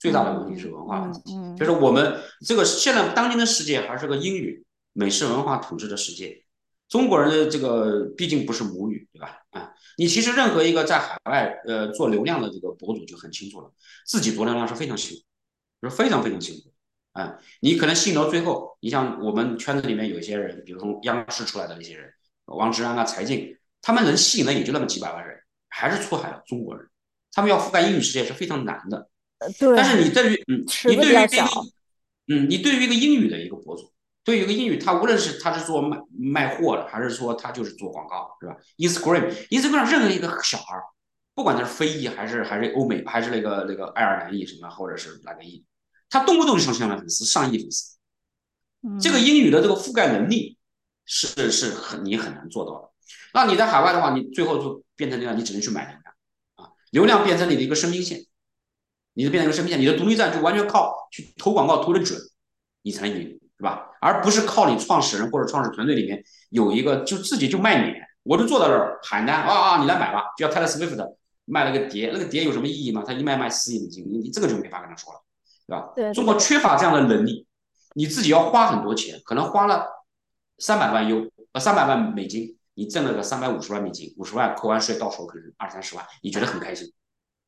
[0.00, 1.22] 最大的问题是文化问题，
[1.56, 2.12] 就是我们
[2.44, 4.64] 这个现在当今的世界还是个英语
[4.96, 6.42] 美式文化统治的世界。
[6.88, 9.42] 中国人的这个毕竟不是母语，对吧？
[9.50, 13.70] 啊，你其实任何一个在海外呃做流量的这个博主就很清楚了，
[14.06, 16.72] 自己做流量是非常辛苦，是非常非常辛苦。
[17.12, 22.08] 啊，你可能吸引到最后，你像我们圈子里面有一些人，比如从央视出来的那些人，
[22.44, 25.36] 王志安啊、柴静，他们能吸引的也就那么几百万人，
[25.68, 26.88] 还是出海的中国人，
[27.32, 29.08] 他们要覆盖英语世界是非常难的。
[29.58, 29.74] 对。
[29.76, 31.44] 但是你对于嗯，你对于一个
[32.28, 33.90] 嗯，你对于一个英语的一个博主。
[34.26, 40.82] 对于一个英语，他无论是他是做卖卖货的，还是说他就是做广告，是吧？Instagram，Instagram 任何一个小孩儿，
[41.32, 45.64] 不管他是非裔还是还是欧美，还是那个那个爱尔兰裔什么，或者是哪个裔，
[46.10, 47.96] 他动不动就上千万粉丝，上亿粉丝。
[49.00, 50.58] 这个英语的这个覆盖能力
[51.04, 52.90] 是是很你很难做到的。
[53.32, 56.14] 那你在海外的话，你最后就变成这样，你只能去买流量
[56.56, 58.26] 啊，流量变成你的一个生命线，
[59.12, 62.20] 你就变成一个生命线，你的独立站就完全靠去投广告投的准，
[62.82, 63.38] 你才能赢。
[63.58, 63.85] 是吧？
[64.00, 73.04] 而不是靠你创始人或者创始团队里面有一个就自己就卖脸，我就坐在这儿喊单啊啊，你来买吧，就像 Taylor Swift 卖了个碟，那个碟有什么意义吗？
[73.06, 75.20] 他一卖卖四亿美金，你你这个就没法跟他说了，
[75.66, 75.92] 对吧？
[75.94, 77.46] 对，中国缺乏这样的能力，
[77.94, 79.86] 你自己要花很多钱，可能花了
[80.58, 86.92] 三百万 U 呃三百万美金，你挣了个三百五十万美金，五十万扣完税到手可能二三十万，你觉得很开心。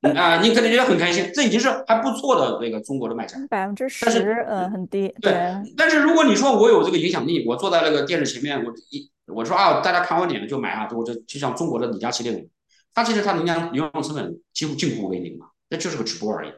[0.00, 5.12] 啊，你可能觉得很开心，这已经是还不错的那个中国的卖家，百分之十，但是呃很低。
[5.20, 5.32] 对，
[5.76, 12.48] 但是如果你说我有这个影响力，我坐在那个电视前面，我一我说啊，大家看我脸了就买啊，我就就像中国的李佳琦那种，
[12.94, 16.52] 他其实他人家流量成本几乎近乎为零嘛，那就是个直播而已。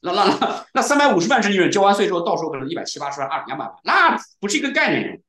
[0.00, 5.20] 那那那那三百五十万是利润，交完税之后到时候可能一百七八十万、二两百万，那不是一个概念。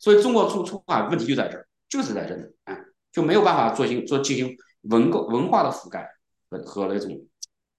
[0.00, 2.76] 所以中国出出海问题就在这儿，就是在这里，啊，
[3.12, 6.08] 就没有办法做进做进行文购文化的覆盖。
[6.50, 7.18] 和和那种，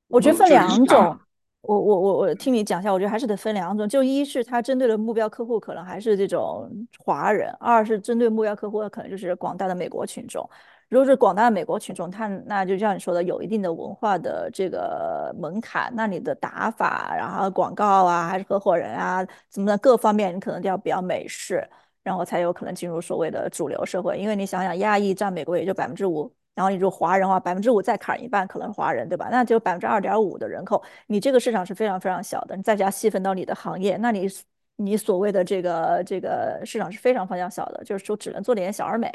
[0.07, 1.19] 我觉得分两种。
[1.61, 3.87] 我我我我听你讲一下，我觉得还是得分两种。
[3.87, 10.49] 就一是他针对的目标客户可能还是这种华人，二是针对目标客户的可能就是广大的美国群众。
[10.89, 21.63] 如果是广大的美国群众，他那就像你说的，有一定的文化的这个门槛，那你的打法，然后广告啊，还是合伙人啊，怎么的各方面，你可能都要比较美式，
[22.01, 24.17] 然后才有可能进入所谓的主流社会。
[24.17, 26.33] 因为你想想，亚裔占美国也就百分之五。
[26.53, 29.29] 然后你就华人话，百分之五再砍一半，可能是华人，对吧？
[29.31, 32.55] 那就百分之二点五的人口，你这个市场是非常非常小的。
[32.57, 34.27] 你再加细分到你的行业，那你
[34.75, 39.09] 你所谓的这个这个市场是非常非常小的，就是说只能做点小而美，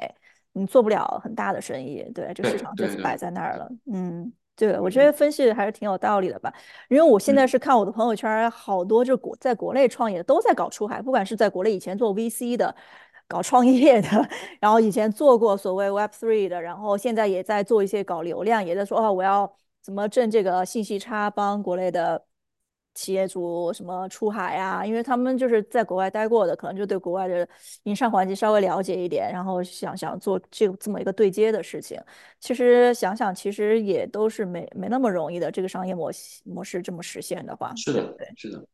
[0.53, 2.03] 你做不了很大的生意。
[2.15, 3.69] 对，这个市场就是摆在那儿了。
[3.93, 6.53] 嗯，对，我觉得分析还是挺有道理的吧。
[6.89, 12.75] 因为我现在是看我的朋友圈，好多就国在国内创业都在搞出海，不管是在国内以前做 VC 的。
[13.29, 14.09] 搞创业的，
[14.61, 22.25] 然后以前做过所谓 Web Three 的，然后现在也在做一些搞流量，也在说哦，我要怎么挣这个信息差，帮国内的
[22.95, 24.87] 企业主什么出海呀？
[24.87, 27.47] 因为他们就是在国外待过的，可能就对国外的
[27.83, 32.01] 营商环境稍微了解一点，然后想想做这这么一个对接的事情。
[32.39, 36.13] 其实想想，其实也都是没没那么容易的，这个商业模
[36.45, 38.65] 模式这么实现的话，是的，对，是的，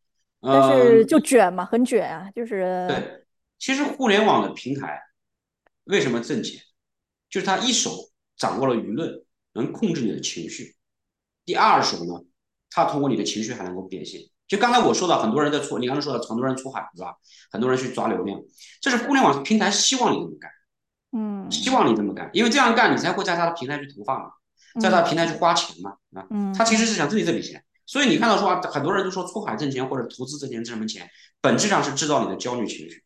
[0.40, 3.22] 但是就卷嘛，很卷啊，就是对。
[3.62, 5.00] 其实互联网的平台
[5.84, 6.60] 为什么挣钱？
[7.30, 9.22] 就是他一手掌握了舆论，
[9.52, 10.74] 能控制你的情绪；
[11.44, 12.24] 第二手呢，
[12.70, 14.20] 他通过你的情绪还能够变现。
[14.48, 17.14] 就刚才我说的，很多人在出，你刚才说的很多人出海，是吧？
[17.52, 18.36] 很多人去抓流量，
[18.80, 20.50] 这是互联网平台希望你这么干，
[21.12, 24.32] 嗯，希望你这么干，因为这样干你才会在他的平台去投放嘛，
[24.80, 27.64] 在他的平台去花钱嘛，啊，他其实是想挣你这笔钱。
[27.86, 31.08] 所以你看到说很多人都说出海挣钱或者投资挣钱挣什么钱，
[31.40, 33.04] 本质上是制造你的焦虑情绪。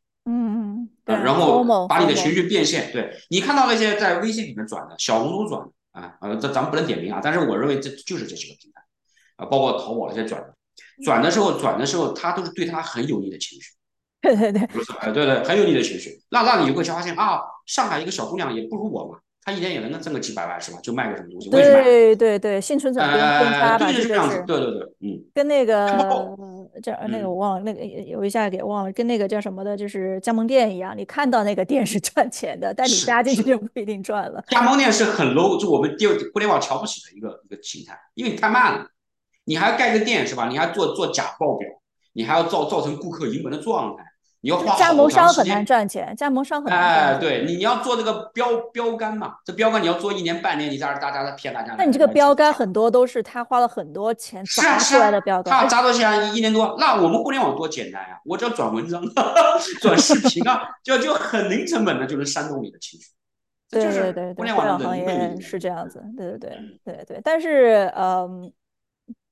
[1.07, 2.93] 嗯，对，呃，然后把你的情绪变现。
[2.93, 8.83] 对你看到那些在微信里面转的、小红书转的啊，呃，这咱们不能点名啊，但是我认为这就是这几个平台
[9.37, 10.55] 啊，包括淘宝那些转的，
[11.05, 13.71] 转的时候转的时候，他都是对他很有利的情绪。
[14.21, 20.79] 对对对，不是，哎，对对，很有利的情绪，那那你会发现啊，上海一个小姑娘也不如我嘛，她一年也能挣个几百万是吧？
[20.83, 25.87] 就卖个什么东西，我也去卖，对对对，幸存者偏差吧，对，就是这样子，对对对，嗯，跟那个
[26.83, 34.45] 叫那个嗯，我忘了，那个有一下给忘了，跟那个叫什么的，就是加盟店一样，你看到那个店是赚钱的，但你加进去就不一定赚了。
[34.49, 38.89] 加盟店是很 low，就我们电互联网瞧不起的一个一个形态，因为你太慢了，
[39.45, 40.49] 你还要盖个店是吧？
[40.49, 41.69] 你还做做假报表，
[42.15, 44.03] 你还要造造成顾客盈门的状态，
[44.51, 45.65] 你加盟商很难。
[45.65, 47.21] 赚钱，加盟商很难赚哎，钱。
[47.21, 49.37] 对你，你要做这个标标杆嘛？
[49.45, 52.07] 这标杆你要做一年半年，你在这大家在骗大家那你这个。
[52.17, 56.17] 标杆很多都是他花了很多钱砸出来的标杆，他而砸多钱啊？
[56.33, 56.75] 一年多。
[56.79, 59.03] 那我们互联网多简单呀、我只要转文章、
[59.83, 63.07] 转视频啊，就就很零成本的就能煽动你的情绪。
[63.69, 65.37] 这就对对对对，互联网行业。
[65.41, 67.21] 是这样子，嗯对对对嗯对对。
[67.23, 68.51] 但是，嗯，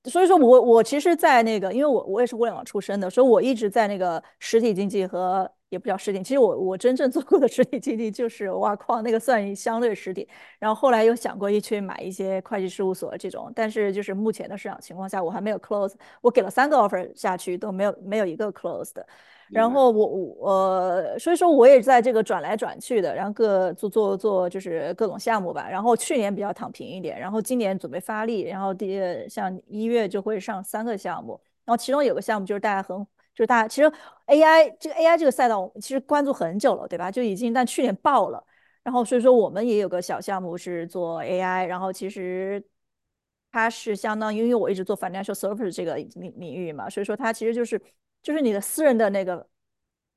[0.04, 10.28] 所以说我我其实，在那个，因为我我也是互联网出身的，所以我一直在那个实体经济和也不叫实体，其实我我真正做过的实体经济就是挖矿，那个算相对实体。
[10.58, 19.06] 然后后来又想过一去买一些会计事务所这种，但是就是目前的市场情况下，我还没有 close，我给了三个 offer 下去都没有没有一个 close 的。
[19.54, 19.70] 然。
[19.70, 25.68] 后我我呃，所以说我也在这个转来转去的，然后各做做做就是各种项目吧。
[25.68, 32.96] 然后去年比较躺平一点，然后今年准备发力，然后第像一月就会上三个项目，然后其中有个项目就是大家很
[33.34, 33.92] 就是大家其实
[34.26, 37.10] AI 这个 AI 这个赛道其实关注很久了，对吧？
[37.10, 38.44] 就已经但去年爆了，
[38.82, 42.64] 然后所以说我们也有个小项目是做 AI，然后其实
[43.50, 47.80] 它是相当于因为我一直做 financial service 这个领领域嘛，所以说它其实就是
[48.24, 49.46] 就是你的私人的那个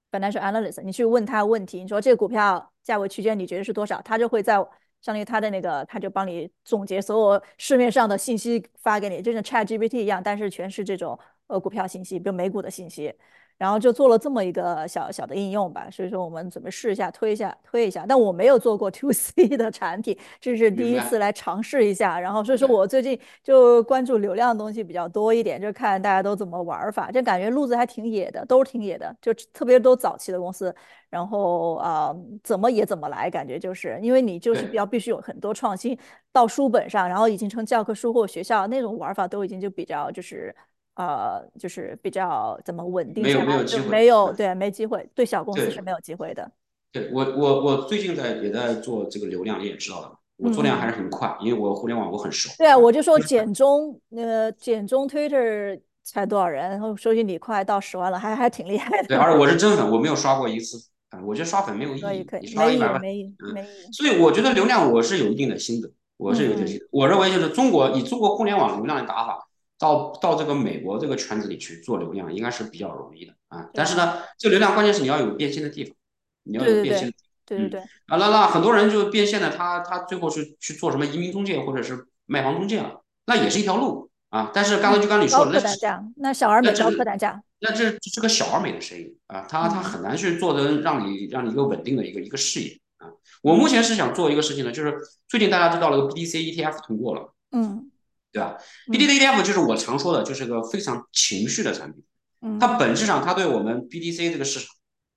[0.09, 4.55] 本来是 analyst，你去问他问题，你说这个股票价位区间你觉得是多少，他就会在
[5.01, 13.13] 相当于他的那个，他就帮你总结所有市面上的信息发给你，就像 Chat GPT 一样，但是全是这种呃股票信息，比如美股的信息。
[13.57, 18.05] 然后就做了这么一个小小的应用吧，所以说我们准备试一下，推一下，推一下。
[18.07, 21.17] 但我没有做过 to C 的产品，这是第一次。
[21.17, 22.19] 来尝试一下。
[22.19, 22.67] 然后所以说。
[22.77, 30.75] 我最近就关注流量的东西比较多一点，就看大家都怎么玩法，就感觉路子还挺野的，都是挺野的，就特别都早期的公司。
[31.09, 35.97] 然后啊、呃怎么野怎么来，感觉就是因为你就是比较必须有很多创新
[36.31, 40.53] 到书本上，然后已经成教科书或学校那种玩法都已经就比较就是
[40.97, 43.87] 呃就是比较怎么稳定没有下来，就没有机会。
[43.87, 46.51] 没有对对没机会，对小公司是没有机会的。
[46.91, 52.77] 对，我我我最近在也在做这个流量，你也知道的，我做量还是很快，因为我互联网我很熟对啊，啊。
[52.77, 59.21] 我就说就是简中呃简中 Twitter 才多少人，然后收益你快到十万了，还还挺厉害的对，的。
[59.21, 60.77] 而且我是真粉，我没有刷过一次
[61.09, 63.91] 啊，我觉得刷粉没有意义，可以可以，你刷一百万，义没意义嗯，没意义。
[63.91, 66.87] 所以我觉得流量我是有一定的心得，我是有一定的心嗯得。
[66.91, 69.46] 我认为就是中国以中国互联网流量的打法，
[69.79, 73.69] 到到这个美国这个圈子里去做流量，应该是比较容易的啊。
[73.73, 75.95] 但是呢，这个流量关键是你要有变现的地方，
[76.43, 77.79] 你要有变现的地方，嗯对对对。
[77.79, 84.51] 啊，那那很多人就变现了，他他最后是去做什么移民中介或者是卖房中介了，那也是一条路啊。
[84.53, 93.07] 但是刚才就刚你说高的，那是客单价，那小而美高客那这是单价，那这这是个小而美的生意啊，他他嗯很难去做的让你让你一个稳定的一个一个事业啊。
[93.41, 97.89] 我目前是想做一个事情呢，就是最近大家知道了个 BTC ETF 通过了，嗯
[98.31, 102.03] 对吧嗯？BTC ETF 就是我常说的，就是个非常情绪的产品，
[102.41, 104.67] 嗯它嗯本质上它对我们 B D C 这个市场，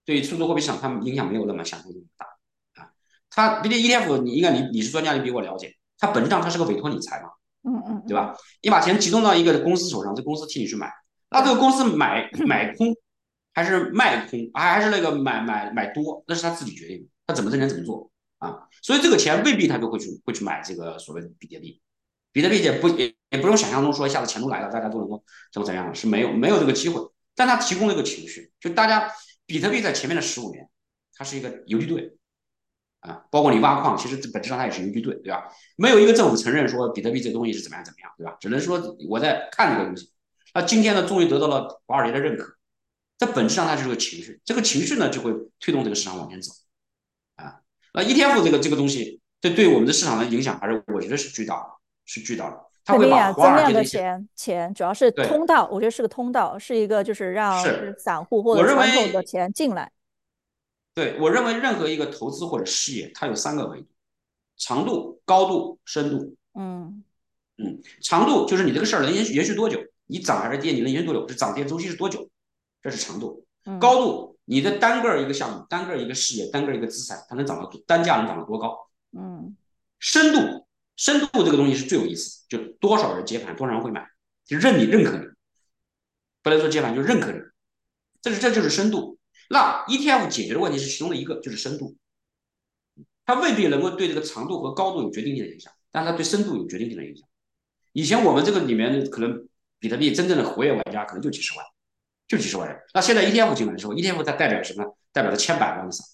[0.05, 2.90] 对于数字货币市场，它影响没有那么想象那么大啊。
[3.31, 7.29] 它 BTC ETF 你应该你你是专家，你比我了解，它本质上它是个委托理财嘛。
[7.62, 8.35] 嗯嗯嗯，对吧？
[8.62, 10.90] 你把钱集中到一个公司手上，这公司替你去买，
[11.31, 12.96] 那这，个公司买 买空
[13.53, 18.66] 还是卖空，还还是那个买买买多，那是他自己决定的，他怎么挣钱怎么做啊。
[18.81, 21.79] 所以这个钱未必他就会去会去买这个所谓的比特币，
[22.33, 27.01] 比特币也不也也不用想象中说一下子钱都来了，大家都能够怎么怎样，是没有没有这个机会。
[27.35, 29.11] 但它提供了一个情绪，就大家
[29.47, 30.69] 比特币在前面的十五年，
[31.14, 32.16] 它是一个游击队。
[33.01, 35.49] 啊，包括你挖矿，其实本质上它也是游击队，对吧？
[35.77, 38.37] 没有一个政府承认说比特币这东西是怎么样怎么样，对吧？
[38.38, 40.13] 只能说我在看这个东西。
[40.52, 42.59] 那今天呢，终于得到了华尔街的认可，
[43.17, 46.52] 这本质上它就是个情绪，这个情绪呢就会推动这个市场往前走
[47.37, 47.61] 啊。
[47.94, 51.69] 那 ETF 这个这个东西，这对我们的市场的影响还是我觉得是巨大的，
[52.11, 52.61] 是巨大的。
[52.85, 57.63] 它会把华增量的尔街的钱钱主要是通道，我觉得是个通道，是一个就是让
[57.96, 59.92] 散户或我认者传统的钱进来，
[60.92, 63.87] 对我认为任何一个投资或者事业，它有三个维度：
[64.56, 66.35] 长度、高度、深度。
[66.54, 67.04] 嗯
[67.58, 72.29] 嗯，长度就是你这个事儿能延续延续多久，你涨还是跌，你能延续多久，这涨跌周期是多久，
[72.83, 73.44] 这是长度。
[73.67, 78.88] 嗯高度，你的单个一个项目、单个一个事业、单个一个资产，它能涨到单价能涨到多高？
[79.13, 79.54] 嗯，
[79.98, 80.67] 深度，
[81.01, 84.07] 深度这个东西是最有意思，就多少人接盘，多少人会买，
[84.44, 85.25] 就认你认可你，
[86.42, 87.38] 不能说接盘就认可你，
[88.21, 89.19] 这是这就是深度。
[89.48, 91.96] 那 ETF 解决的问题是其中的一个，就是深度，
[93.25, 97.27] 它未必能够对这个长度和高度有决定性的影响，但它对深度有决定性的影响。
[97.94, 99.48] 以前我们这个里面可能
[99.79, 101.65] 比特币真正的活跃玩家可能就几十万。
[102.29, 104.96] 就几十万人，那现在 ETF 进来的时候，ETF 它代表什么？
[105.13, 106.07] 代表了千百万的上，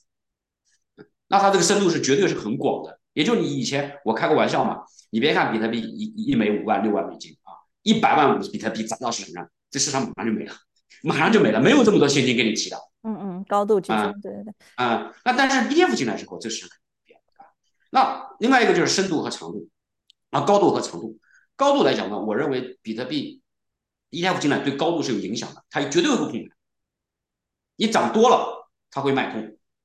[1.27, 2.96] 那它这个深度是绝对是很广的。
[3.17, 10.53] 也就你以前我开个玩笑嘛，你别看比特币一一枚五万六万美金啊，一百万比特币砸到市场上，这市场马上就没了，
[11.03, 12.77] 马上就没了，没有这么多现金给你提的。
[13.05, 14.55] 嗯嗯，高度集中，对对对。
[14.75, 17.49] 啊，那但是 ETF 进来之后，这市场肯定变啊。
[17.91, 19.67] 那另外一个就是深度和长度
[20.31, 21.19] 啊，高度和长度。
[21.57, 23.43] 高度来讲呢，我认为比特币。
[24.13, 26.57] ETF 进来对高度是有影响的，它绝对会控盘。
[27.75, 29.43] 你涨多了，它会卖空，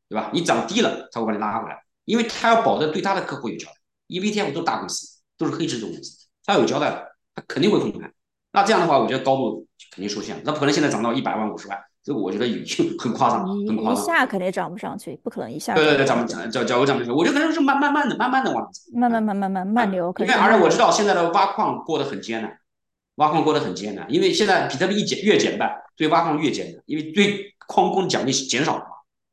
[0.07, 0.29] 对吧？
[0.31, 3.75] 你涨低了，它会把你拉回来，因为他要保证对他的客户有交代。
[4.07, 7.01] 因为 ETF 都是大公司，都是黑质种公司，他有交代了，
[7.33, 8.11] 他肯定会控盘。
[8.51, 10.41] 那这样的话，我觉得高度肯定受限。
[10.43, 14.03] 那不可能现在涨到一百万、五十万，这个我觉得已经很夸张，很夸张。
[14.03, 15.73] 一下肯定涨不上去，不可能一下。
[15.73, 16.51] 对对对，涨不涨？
[16.51, 20.13] 叫叫我涨不上去，我觉得可能是慢慢慢的、慢慢的往上慢慢慢慢慢慢流。
[20.19, 22.57] 因为而且我知道现在的挖矿过得很艰难。
[23.15, 28.87] 挖矿过得很艰难，因为现在比特币一减越减半，对挖矿越艰难，因为对矿工的奖励减少了嘛。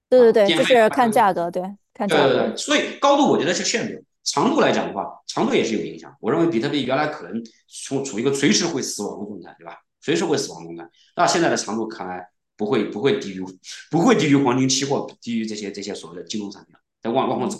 [0.08, 1.62] 对对对，就是看价格，对，
[2.06, 2.08] 看。
[2.08, 6.14] 对对对，所以高度我觉得是限制，长度来讲的话，长度也是有影响。
[6.20, 9.78] 我认为比特币原来可能处处于一个随时会死亡的状态，对吧？
[10.00, 10.90] 随时会死亡的状态。
[11.16, 12.26] 那现在的长度看来
[12.56, 13.44] 不会不会低于
[13.90, 17.58] 不会低于黄金期货，低于这些这些所谓的金融产品，在往往往走，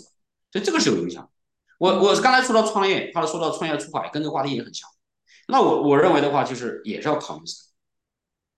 [0.53, 1.29] 所以这个是有影响。
[1.79, 4.89] 我我刚才说到创业，他说到创业出海，跟这个话题也很像。
[5.47, 7.45] 那我我认为的话，就是也是要考虑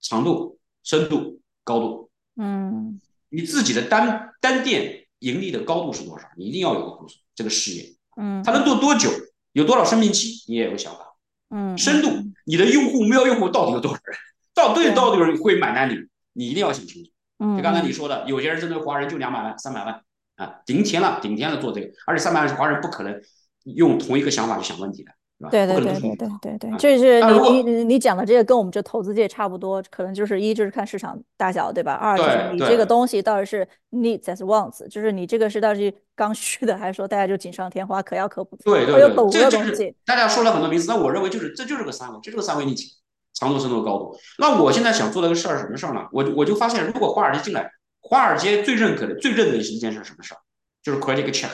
[0.01, 2.09] 长度、深度、高度。
[2.35, 6.27] 嗯，你自己的单单店盈利的高度是多少？
[6.37, 7.19] 你一定要有个估算。
[7.33, 9.09] 这个事业，嗯，它能做多久？
[9.53, 10.43] 有多少生命期？
[10.47, 11.15] 你也有个想法。
[11.49, 12.09] 嗯，深度，
[12.45, 14.17] 你的用户目标用户到底有多少人？
[14.53, 15.95] 到底到底有人会买单你？
[16.33, 17.09] 你一定要想清楚。
[17.39, 20.01] 嗯，就刚才你说的，有些人针对华人就两百万、三百万
[20.35, 23.21] 啊，顶天了，顶天了做这个，而且三百万是华人不可能
[23.63, 25.11] 用同一个想法去想问题的。
[25.49, 31.93] 对对对对对对对，就是你你你讲的这个跟我们这投资界差不多，可能就是一就是看市场大小，对吧？
[31.93, 38.55] 二就是你这个东西到底是 needs as wants，就是你这个是到底是刚需的，还是说大家就锦上添花，可要可不？
[38.57, 42.91] 对对对，这就是大家说了很多名词，那我认为就是这就是个三维，这就是个三维立体，
[43.33, 44.15] 长度、深度、高度。
[44.37, 46.07] 那我现在想做的个事儿是什么事儿呢？
[46.11, 47.71] 我我就发现，如果华尔街进来，
[48.01, 50.37] 华尔街最认可的、最认的是一件事什么事儿？
[50.83, 51.49] 就是 credit check，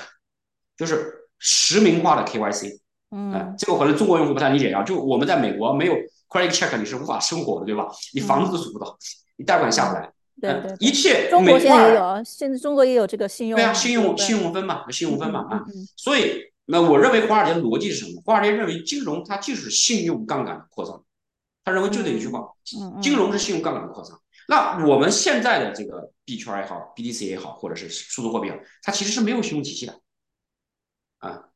[0.77, 2.79] 就是实名化的 KYC。
[3.11, 4.83] 嗯，这个可能中国用户不太理解啊。
[4.83, 5.93] 就我们在美国没有
[6.29, 7.87] credit check，你是无法生活的，对吧？
[8.13, 8.97] 你房子都租不到，
[9.37, 10.11] 你贷款下不来。
[10.39, 11.29] 对对，一切。
[11.31, 13.57] 中国现在也有，现在中国也有这个信用。
[13.57, 15.63] 对啊，信用信用分嘛，信用分嘛啊。
[15.95, 18.21] 所以，那我认为华尔街的逻辑是什么？
[18.25, 21.03] 华尔街认为金融它就是信用杠杆的扩张，
[21.63, 22.45] 他认为就这一句话，
[23.01, 24.19] 金融是信用杠杆的扩张。
[24.49, 28.51] 那我们现在的这个币圈也好，BDC 也好，或者是数字货币，
[28.83, 29.99] 它其实是没有信用体系的
[31.17, 31.46] 啊。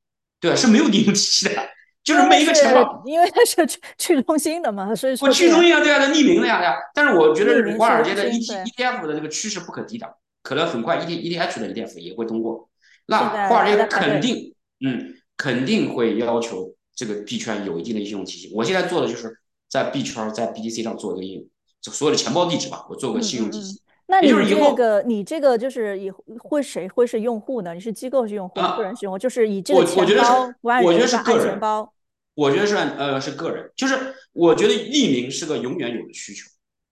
[0.41, 1.69] 对，是没有利用体系的，
[2.03, 6.75] 就是每一个钱包，因为它是去去中心的嘛，所以说去中心啊，对啊，它匿名的呀。
[6.95, 10.11] 但是我觉得华尔街的 E T E T F 的这个趋势不可抵挡，
[10.41, 12.67] 可能很快 E T E T H 的 E T F 也会通过。
[13.05, 18.51] 那华尔街肯定，嗯，肯定会要求这个币圈有一定的应用体系。
[18.55, 19.37] 我现在做的就是
[19.69, 21.45] 在币圈，在 B T C 上做一个应用，
[21.81, 23.79] 就所有的钱包地址吧，我做个信用体系。
[24.11, 27.73] 那你这个，你这个就是以会谁会是用户呢？
[27.73, 30.51] 你是机构是用户，个人是用户，就是以这个钱包，
[30.83, 31.93] 我觉得是个人钱包。
[32.33, 36.45] 我觉得是呃是个人，就是我觉得匿名是个永远有的需求。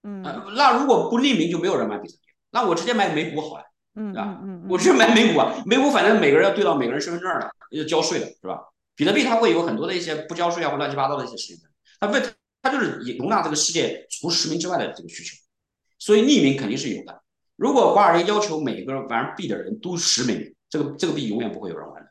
[0.03, 0.21] 嗯，
[0.55, 3.63] 那如果不匿名就没有人买比特币，那我直接买美股好了，
[3.95, 4.39] 嗯，吧？
[4.41, 8.61] 嗯嗯，我直接买美股啊，美股反正每个人要对到每个人身份证的，要交税的是吧？
[8.95, 11.67] 比特币它会有很多的一些不交税啊或乱七八糟的一些事情，
[11.99, 12.21] 它为
[12.61, 15.35] 它就是以容纳这个世界除实名之外的这个需求。
[15.99, 17.21] 所以匿名肯定是有的。
[17.55, 22.09] 如果华尔街要求每个玩币的人都实名，这个这个币永远不会有人玩的，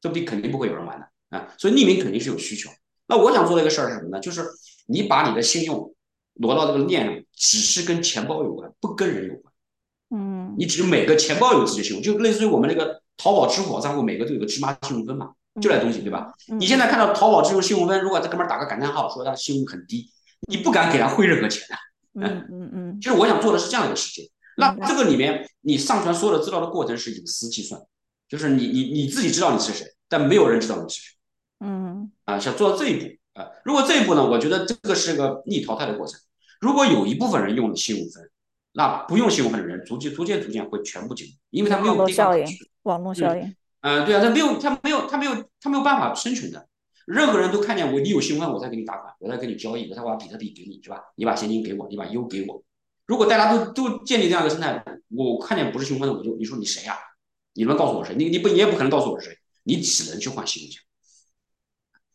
[0.00, 1.52] 这个币肯定不会有人玩的啊。
[1.58, 2.70] 所以匿名肯定是有需求。
[3.06, 4.20] 那我想做的一个事儿是什么呢？
[4.20, 4.46] 就是
[4.86, 5.92] 你把你的信用
[6.34, 9.52] 挪到这个链上，只是跟钱包有关，不跟人有关。
[10.10, 16.32] 嗯，你只每个钱包有自己的信用，就类似于我们那个淘宝、支付宝账户，每个都有个芝麻信用分嘛，就那东西对吧？
[16.58, 20.08] 你现在看到淘宝支付信用分，如果这哥们打个感叹号说他的信用很低，
[20.48, 21.74] 你不敢给他汇任何钱的。
[22.14, 24.28] 嗯嗯嗯，其实我想做的是这样一个事情。
[24.56, 27.80] 那这个里面，你上传所有的资料的过程是隐私计算，
[28.28, 31.16] 就是你你你自己知道你是谁，但没有人知道你是谁。
[31.60, 33.46] 嗯，啊，想做到这一步啊。
[33.64, 36.20] 如果这一步呢，我觉得这个是个逆淘汰的过程。
[36.60, 38.28] 如果有一部分人用了信用分，
[38.72, 42.70] 那不用新闻的人，逐渐逐渐逐渐会全部进入，因为他没有地方效应，可去。
[42.82, 43.56] 网络效嗯，应。
[43.80, 46.66] 呃，对啊，他没有，他没有，他没有，他没有办法生存的。
[47.10, 51.02] 任何人都看见我，你有新闻，我再给你打款，我再跟你交易，我再把比特币给你，是吧？
[51.16, 52.62] 你把现金给我，你把 U 给我。
[53.04, 56.96] 如果大家都都建立这样一个生态，我看见不是新闻的，我就你说你谁呀、
[57.54, 58.14] 你能告诉我谁？
[58.14, 60.80] 你你不你也不可能告诉我是谁，你只能去换新闻钱。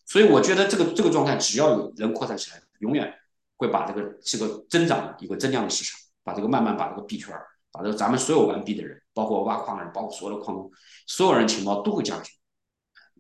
[0.05, 3.13] 所以我觉得这个这个状态，只要有人扩散起来，永远
[3.57, 10.71] 会把这个这个增长一个增量的市场，把这个慢慢把这个币圈儿，把这个咱们所有玩币的人，包括挖矿的人，包括所有的矿工，
[11.05, 12.34] 所有人情报都会加进去。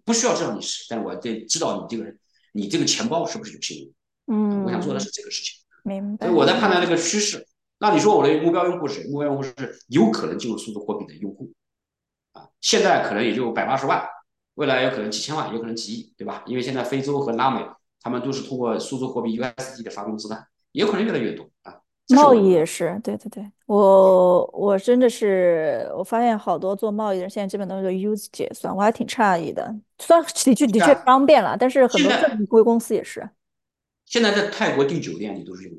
[0.05, 2.17] 不需要知道你是，但是我得知道你这个人，
[2.53, 3.91] 你这个钱包是不是有信用？
[4.27, 5.53] 嗯我想做的嗯，是这个事情。
[5.83, 6.27] 明白。
[6.27, 7.45] 所以我在判断这个趋势。
[7.77, 9.09] 那你说我的目标用户是谁？
[9.11, 9.53] 目标用户是
[9.89, 11.51] 有可能进入数字货币的用户
[12.31, 14.01] 啊，现在可能也就百八十万，
[14.53, 16.43] 未来有可能几千万，有可能几亿，对吧？
[16.47, 17.65] 因为现在非洲和拉美
[18.01, 21.49] 他们都是通过数字货币 USD 的发工资的，也有可能越来越多
[22.09, 22.35] 贸。
[22.35, 29.73] 易也是，对对对，我我真的是，我发现好多做贸易的人现在基本都是 use 结算，我还挺诧异的。
[29.97, 33.27] 虽然的确的确方便了，但是很多正规公司也是，
[34.05, 35.73] 现在在泰国订酒店，你都是用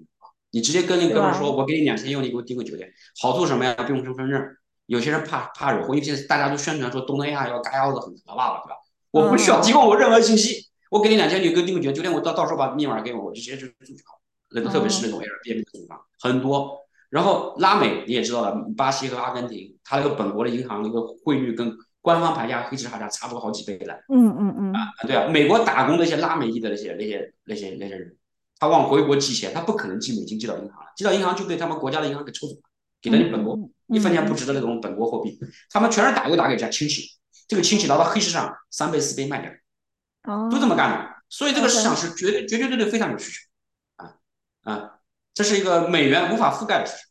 [0.51, 1.15] 你直接跟那？
[1.15, 3.75] 哥们说，我给你两千，用你给我订个酒店，好处什么呀？
[3.75, 4.43] 不用身份证。
[4.87, 8.77] 有些人怕怕惹祸，因为现在大家都宣传说东南亚要嘎腰子很可怕了，对吧？
[9.11, 14.21] 我不需要提嗯供我任何信息，我给你两千，你给我订个酒店，酒店我到到时候把密码给我，我就直接就住就好。
[14.51, 16.81] 那个特别是那嗯种 Airbnb 的地方很多。
[17.09, 23.95] 然后拉美你也知道了，巴西和阿根廷，它那个本国的银行那个汇率跟官方牌价、黑市牌价差出好几倍来。
[24.13, 28.17] 嗯嗯嗯，啊，对啊，美国打工那些拉美裔的那些那些那些那些人，
[28.59, 32.61] 他往回国寄钱，他不可能寄美金寄到银行了，寄到银行就被他们国家的银行给抽走了，
[33.01, 35.39] 给了你本国嗯一分钱不嗯值的那种本国货币，
[35.71, 37.09] 他们全是打又打给家亲戚，
[37.47, 44.15] 这个亲戚拿到黑市上三倍四倍卖掉，哦，都这么哦干的，所以这个市场是绝对绝绝对对非常有需求啊
[44.63, 44.96] 啊，
[45.37, 47.05] 这是一个美元无法覆盖的事情，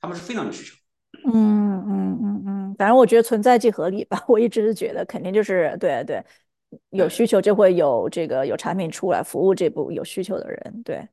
[0.00, 0.74] 他们是非常有需求。
[1.32, 6.20] 嗯嗯嗯嗯，反正我觉得存在即合理吧，我一直是觉得肯定就是对对，
[6.90, 11.08] 有需，求就会有这个有产品出来服务这部有需求的人，对。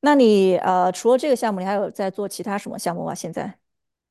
[0.00, 3.14] 那你呃，除了这个项目，你还有在做其他什么项目吗？
[3.14, 3.58] 现在？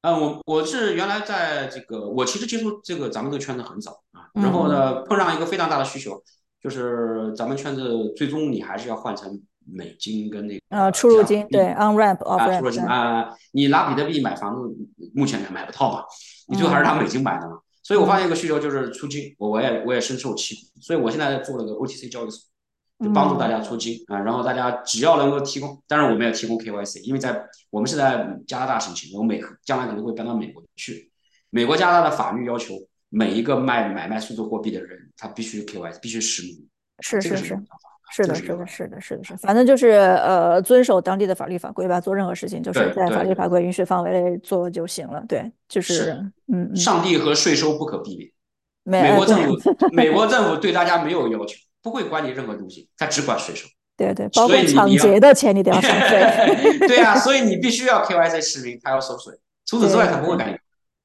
[0.01, 6.21] 嗯，我我是原来在这个，我其实接触这个咱们这个圈子很早啊，然后嗯呢碰上一个非常大的需求，
[6.59, 14.75] 就是咱们圈子最终你还是要换成美金跟那呃，个呃出入金，对币，on ramp off 啊，出 ramp，入金，啊，你拿比特币买房子
[15.13, 16.03] 目前还买不到嘛，
[16.47, 22.39] 你最后还是拿嗯美金买的嘛，所以我发嗯现一个需求就是出金，我我也我也深受其苦，所以我现在做了个 OTC 交易所。
[23.03, 31.11] 就帮助大家嗯出金啊，然后大家只要能够提供，当然我们要提供 KYC，因为在我们是在加拿大申请，我美将来可能会搬到美国去。
[31.49, 32.73] 美国、加拿大的法律要求，
[33.09, 36.69] 每一个卖买卖数字货币的人，他必须 KYC，必须实名。
[36.95, 37.53] 啊，是是是
[38.23, 45.23] 是的，是的，是的，是的，是的，反正就是呃，遵守当地的法律法规吧，做任何事情就是在法律法规允许范围内做就行了。
[45.27, 46.11] 对，就是是
[46.47, 48.29] 嗯嗯，上帝和税收不可避免。
[48.87, 49.57] 美 国政府，
[49.91, 53.67] 美国政府对大家没有要求，不会管你任何东西，他只管税收。
[53.97, 56.87] 对对，包所括抢劫的钱你都要上 税。
[56.87, 59.33] 对啊，所以你必须要 KYC 实名，他要收税。
[59.65, 60.57] 除此之外，对对他不会管你，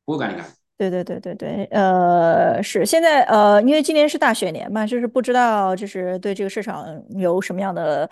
[0.05, 0.45] 不会管你干。
[0.81, 8.09] 对对对对对，呃，是现在呃，因为今年是大选年嘛，就是不知道就是对这个市场有什么样的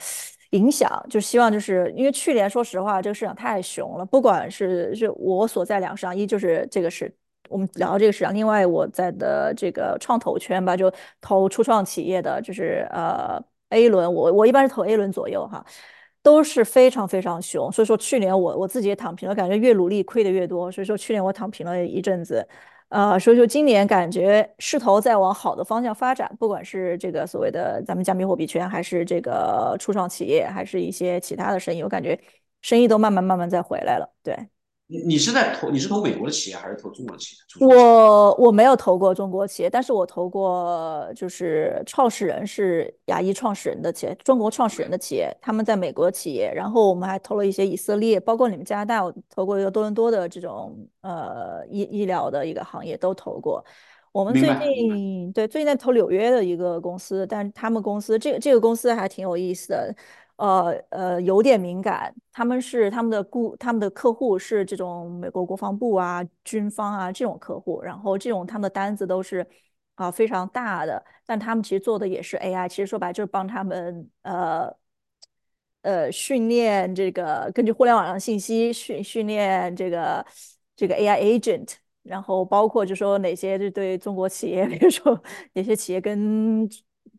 [0.51, 7.11] 影响，就希望就是因为去年说实话这个市场太熊了，不管是是我所在两个市场，一就是这个是
[7.49, 10.93] 我们聊这个市场，另外我在的这个创投圈吧，就
[11.23, 15.65] 投初创企业的，就是呃 A 轮，我我一般是投 A 轮左右哈。
[16.29, 22.47] 都是非常非常凶，所以说去年我我自己也躺平了，感觉越努力亏的越多，所以说去年我躺平了一阵子，
[22.91, 32.21] 呃，所以说今年感觉势头在往好的方向发展，不管是这个所谓的咱们加密货币圈，还是这个初创企业，还是一些其他的生意，我感觉
[32.61, 34.37] 生意都慢慢慢慢在回来了，对。
[34.91, 37.43] 你你是在投你是投美国的企业还是投中国的企业？
[37.47, 37.77] 企业？
[37.77, 53.63] 我我没有投过中国企业，但是我投过，就是创始人是亚裔创始人的企业，中国创始人的企业，他们在美国企业，然后我们还投了一些以色列，包括你们加拿大，我投过一个多伦多的这种呃医医疗的一个行业都投过。
[54.11, 54.49] 我们最。
[54.49, 59.95] 近对最近在投纽约的一个公司，但是他们公司这个这个公司还挺有意思的，
[60.39, 69.47] 呃呃有点敏感，他们是他们的顾他们的客户是这种美国国防部啊、军方啊这种客户，然后这种他们的单子都是
[69.97, 74.75] 啊、非常大的，但他们其实做的也是 AI，其实说白就是帮他们呃
[75.83, 80.25] 呃训练这个根据互联网上信息训训练这个
[80.77, 81.75] 这个 AI agent。
[82.05, 85.21] 然后包括就说哪些就对中国企业，比如说
[85.53, 86.67] 哪些企业跟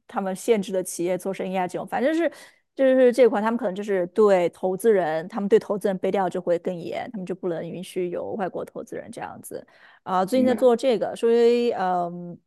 [0.07, 2.31] 他们限制的企业做生意啊，这种反正是
[2.79, 9.67] 就是这块，他们可能就是对投资人，他们对投资人背调就会更严，他们就不能允许有外国投资人这样子。
[10.03, 10.55] 啊，最近在。
[10.55, 12.39] 做这个，所以嗯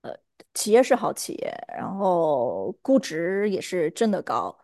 [0.00, 0.16] 呃，
[0.54, 4.56] 企业是好企业，然后估值也是真的高。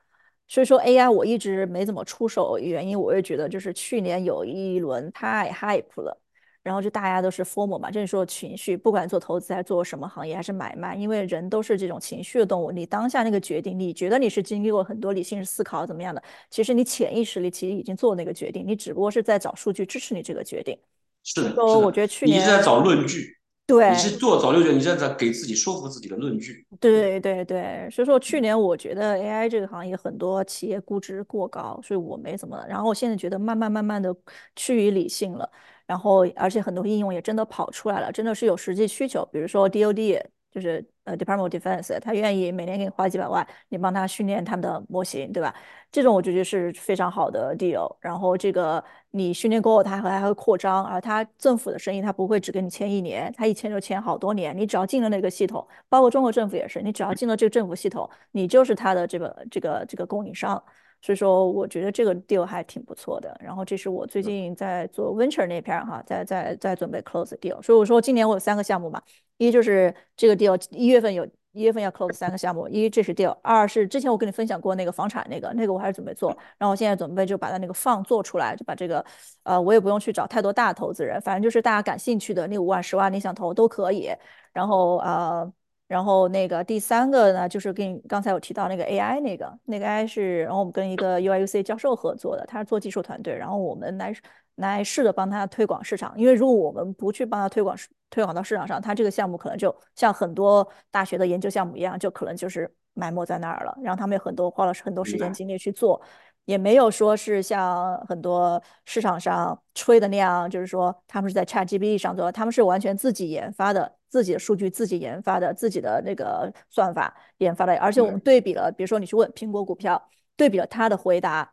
[0.48, 6.18] 所以说 AI 我一直没怎么出手，原因我也觉得就是去年有一轮太 hype 了。
[6.66, 12.72] 然后就大家都是 formal 嘛，就是说情绪，不管做投资还是做什么行业还是买卖，因为人都是这种情绪的动物。
[12.72, 20.76] 你当下那个决定，你觉得你是经历过很多理性思考怎么样的，其实你潜意识里其实已经做那个决定，你只不过是在找数据支持你这个决定。
[21.22, 23.36] 是的，是我觉得去你一直在找论据，
[23.66, 26.64] 对你是对做找六卷，你在在给自己说服自己的论据。
[26.78, 32.64] 对对对，所以说去年我觉得 AI 这个行业很多企业估值过高，所以我没怎么。
[32.68, 34.14] 然后我现在觉得慢慢慢慢的
[34.54, 35.50] 趋于理性了，
[35.86, 39.24] 然后而且很多应用也真的跑出来了，真的是有实际需求。
[39.32, 40.20] 比如说 DoD，
[40.50, 45.54] 就是呃 Department of Defense，他愿意每年给你花几百万，你帮他训练他们的模型，对吧？
[45.92, 47.94] 这种我觉得是非常好的 deal。
[48.00, 54.56] 然后这个你训练过后，它还会扩张，而它政府的生意它不会只给你签一年，它一签就签好多年。
[54.56, 60.62] 你只要进了那个系统，包括中国政府也是，你只要进了这个政府系统，你就是它的这个这个这个供应商。
[61.06, 63.32] 所以说，我觉得这个 deal 还挺不错的。
[63.40, 67.62] 然后这是我最近在做 venture 那片哈，在在在准备 close deal。
[67.62, 69.00] 所以我说今年我有三个项目嘛，
[69.36, 71.24] 一就是这个 deal 一月份有。
[71.52, 76.28] 一月份要 close 三个项目，一这是 deal，二是之前我跟你分享过那个房产那个，那个我还是准备做，
[76.58, 79.02] 然后我现在准备就把它那个放做出来，就把这个，
[79.42, 84.10] 呃，我也不用去找太多大投资人，反正就是大家感兴趣的，那五万、十万你想投都可以，
[84.52, 85.50] 然后呃，
[85.88, 94.14] 然后那个第三个呢，就是跟刚才我提到那个 AI 那个，那个 AI 是，然后我们跟一个 UIUC 教授合作的，他是做技术团队，然后我们来
[94.56, 97.76] 来试着帮他推广市场，因为如果我们不去帮他推广
[98.10, 103.76] 推广到市场上，他这个项目可能就像很多大学的研究项目一样，就可能就是埋没在那儿了。
[103.82, 105.16] 然后他们有很多花了很多时。
[105.16, 106.00] 间精力去做，
[106.44, 117.76] 也没有说是像很多市场上吹的那样，就是说他们是在 ChatGPT 上做，他们是完全自己研发的，自己的数据自己研发的，自己的那个算法研发的。
[117.78, 118.20] 而且我们。
[118.20, 121.52] 对比了，比如说你去问苹果股票，对比了他的回答。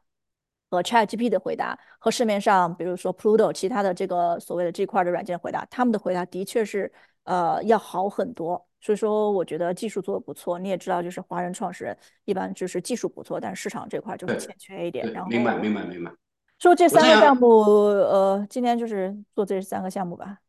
[0.72, 6.92] 和 ChatGPT 的回答和市面上，比如说 Pluto 其他的这个所谓的这块的软件回答，他们的回答的确是
[7.26, 8.68] 呃要好很多。
[8.82, 10.58] 所以说，我觉得技术做的不错。
[10.58, 11.96] 你也知道，就是华人创始人
[12.26, 15.14] 一般就是技术不错，但是市场这块就是欠缺一点。
[15.14, 16.12] 然后，明白明白明白。
[16.58, 20.40] 说这三个项目，呃，今天就是做这三个项目吧。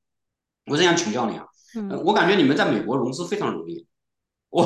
[0.68, 1.46] 我这样请教你啊，
[1.76, 3.86] 呃，嗯，我感觉你们在美国融资非常容易。
[4.50, 4.64] 我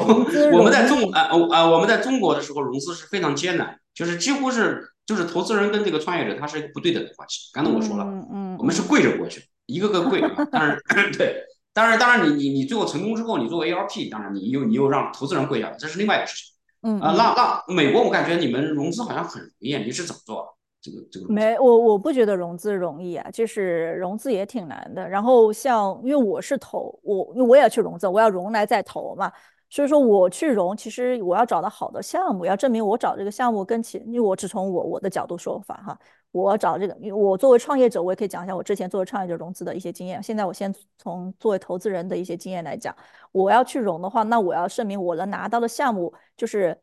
[0.53, 7.49] 我们，在中啊啊我们在中国的时候融资是非常艰难，就是几乎是就是投资人跟这个创业者他是一个不对等的关系。
[7.55, 10.31] 刚才我说了，嗯嗯我们是嗯跪着过去，一个个跪啊。
[10.53, 10.79] 当然
[11.17, 11.43] 对，
[11.73, 16.61] 当然当然你你你最后成功之后，你作为 ALP，当然你又你又让投资人跪下了，这是另外一个事情啊。
[16.83, 17.17] 嗯嗯。
[17.17, 21.33] 那那美国我感觉你们融资好像很容易，你是怎么做这个这个？
[21.33, 25.09] 没，我我不觉得融资容易啊，就是融资也挺难的。
[25.09, 29.33] 然后像，因为我是投，我因为我也要去融资，我要融来再投嘛。
[29.71, 35.99] 所以说我去融，其实我要找到好的项目，要证明我找这个项目跟其，因为我只从我我的角度说法哈，
[36.33, 40.23] 我找这个，因为我作为创业者，我也可以讲一下我之前作为创业者融资的一些经验。
[40.23, 42.97] 现在我先从作为投资人的一些经验来讲，
[43.31, 46.75] 我要去融的话，那我要证明我能拿到的项目就是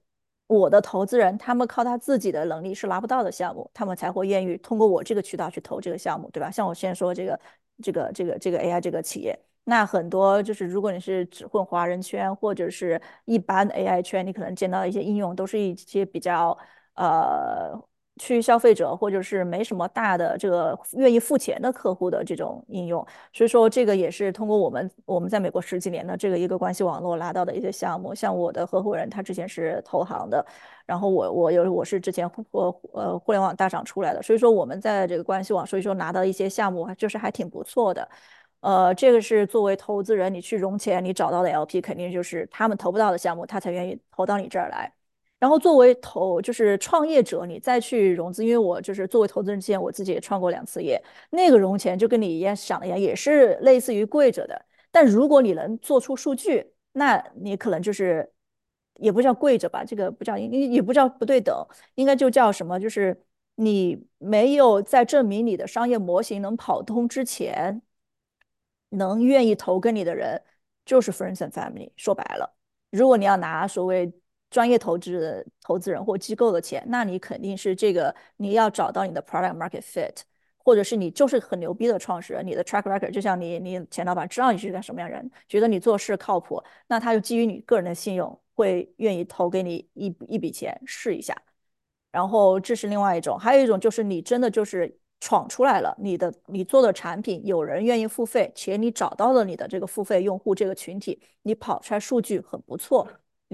[0.47, 6.51] 我的投资人，他们靠他自己的能力是拿不到的项目，他们才会愿意通过我这个渠道去投这个项目，对吧？
[6.51, 7.39] 像我现在说这个
[7.81, 16.57] 这个这个这个 AI 这个企业，那很多就是如果你是只混华人圈或者是一般 AI 圈，你可能见到一些应用都是一些比较
[16.95, 17.79] 呃。
[18.17, 28.15] 去消费者或者是没什么大的这个愿意付钱的客户的这种应用，所以说这个也是通过我们我们在美国十几年的这个一个关系网络拿到的一些项目。
[28.15, 30.45] 像我的合伙人他之前是投行的，
[30.85, 32.43] 然后我我有我是之前互
[32.93, 38.07] 呃互联网大厂出来的，所以说我们在这个关系网，所以说拿到一些项目就是还挺不错的。
[38.61, 44.91] 呃，这个是作为投资人你去融钱，你找到的 LP 肯定就是他们投不到的项目，他才愿意投到你这儿来。
[45.39, 54.65] 然后作为投就是创业者，你再去融资，因为我就是作为投资人之前，我自己也创过两次业，那个融钱就跟你一样想的一样，也是类似于跪着的。
[54.91, 58.31] 但如果你能做出数据，那你可能就是
[58.95, 61.53] 也不叫跪着吧，这个不叫，也也不叫不对等，
[61.95, 62.79] 应该就叫什么？
[62.79, 63.21] 就是
[63.55, 67.81] 你没有在证明你的商业模型能跑通之前，
[68.89, 70.41] 能愿意投跟你的人
[70.85, 71.91] 就是 friends and family。
[71.97, 72.55] 说白了。
[72.91, 74.11] 如果你要拿所谓
[74.55, 80.15] 专业投资的投资人或机构的钱，那你肯定是这个你要找到你的 product market fit，
[80.63, 91.35] 或者是你就是很牛逼的创始人，你的 track record 就像你你前老板知道你是个什么样人，觉得你做事靠谱，那他就基于你个人的信用，会愿意投给你一一笔钱试一下。
[92.09, 103.05] 然后这是另外一种，还有一种就是你真的就是闯出来了，你的你做的产品有人愿意付费，且你找到了你的这个付费用户这个群体，你跑出来数据很不错，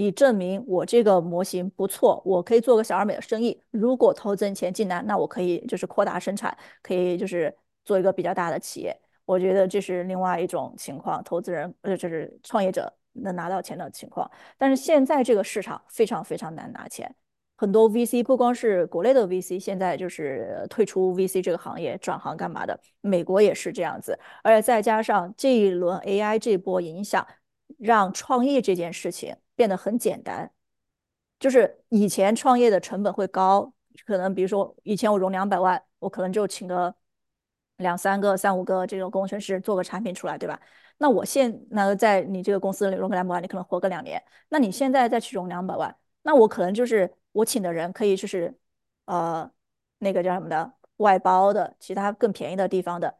[0.01, 3.61] 你证明我这个模型不错，我可以做个小而美的生意。
[3.69, 8.99] 如果投资人钱进来，那我可以就是扩大生产，可以就是做一个比较大的企业。
[9.25, 14.27] 我觉得这是另外一种情况，投资人呃就是创业者能拿到钱的情况。
[14.57, 17.13] 但是现在这个市场非常非常难拿钱。
[17.55, 22.79] 很多 VC 不光是国内的 VC，现在就是退出 VC 这个行业，转行干嘛的？
[23.01, 27.23] 美国也是这样子，而且再加上这一轮 AI 这波影响，
[27.77, 30.51] 让创业这件事情变得很简单。
[31.39, 33.73] 就是以前创业的成本会高，
[34.05, 36.93] 可能比如说以前我融两百万，我可能就请个
[37.77, 40.59] 两三个、三五个这种工程师做个产品出来，对吧？
[40.97, 44.23] 那我现那在你这个公司里融个两百万，你可能活个两年。
[44.49, 47.15] 那你现在再去融两百万，那我可能就是。
[47.33, 48.59] 我请的人可以就是，
[49.05, 49.49] 呃，
[49.99, 53.17] 那个叫什么的外包的，其他更便宜的地方的，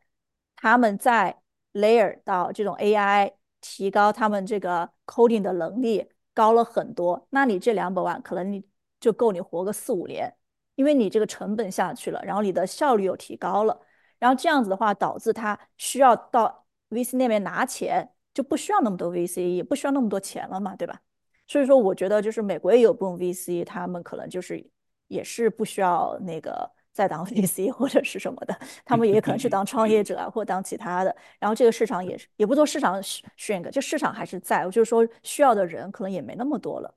[0.57, 7.27] 他们在 layer 到这种 AI，提高他们这个 coding 的能力高了很多。
[7.31, 8.63] 那你这两百万可能你
[8.99, 10.33] 就够你活个四五年，
[10.75, 13.81] 因为你这个成本下去了，然后你的效率又提高了，
[14.19, 21.01] 然后这样子的话导致他需要到 VC 那边拿钱，就不需要那么多 VC，也不需要那么多钱了嘛，对吧？
[21.47, 24.65] 所以说，我觉得就是美国也有部分 VC，他们可能就是
[25.07, 31.15] 也是不需要那个再当 VC 或者是什么的，他们也可能去当创业者啊，或当其他的。
[31.39, 36.93] 然后这个市场也是，也不做市场 shrink，就市场还是在，就是说需要的人可能也没那么多了。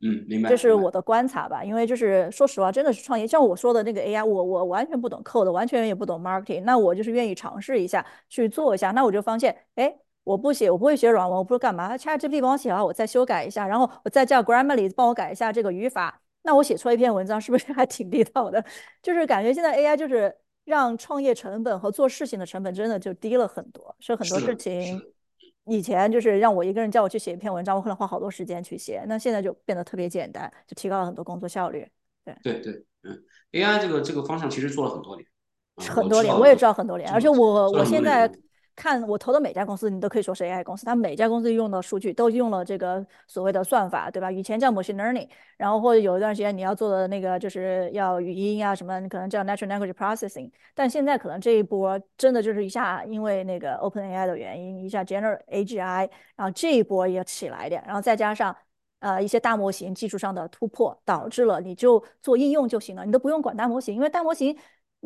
[0.00, 0.48] 嗯，明白。
[0.48, 9.96] 这是我的观察吧，因为就是说实话，真的是创业，像我说的那个 AI，我我完全不懂 code，完全也不懂 marketing，那我就是愿意尝试一下去做一下，那我就发现，哎。
[10.26, 11.96] 我不写，我不会写软文，我不知道干嘛。
[11.96, 16.20] ChatGPT 帮我写好，我再修改一下，然后我再叫 Grammarly 帮我改一下这个语法。
[16.46, 18.64] 那我写出来一篇文章，是不是 还挺地道的？
[19.02, 20.32] 就是感觉现在 AI 就是
[20.64, 23.94] 让创业成本和做事情的成本真的就低了很多。
[23.98, 25.02] 所以很多事情
[25.66, 29.02] 以前就是让我一个人叫我去写一篇文章，我可能花好多时间去写。
[29.08, 31.84] 那现在就变得特别简单，就提高了很多工作效率。
[32.24, 33.22] 对对对，嗯
[33.52, 35.26] ，AI 这个这个方向其实做了很多年，
[35.76, 38.30] 很多年，我也知道很多年，而且我我现在。
[38.76, 40.84] 看我投的每家公司，你都可以说是 AI 公司。
[40.84, 44.30] 它每家公司用的数据都用了这个所谓的算法，对吧？
[44.30, 50.50] 以前叫 machine learning，然后或者有一段时间你要做的那个就是要语音啊什么，你可能叫 natural language processing。
[50.74, 58.54] 但现在可能这一波真的就是一下因为那个 OpenAI 的原因，一下 general AGI，然后这一波也起来点，然后再加上
[59.00, 64.54] 呃一些大模型技术上的突破，导致了你就做应用就行了，你都不用管大模型，因为大模型。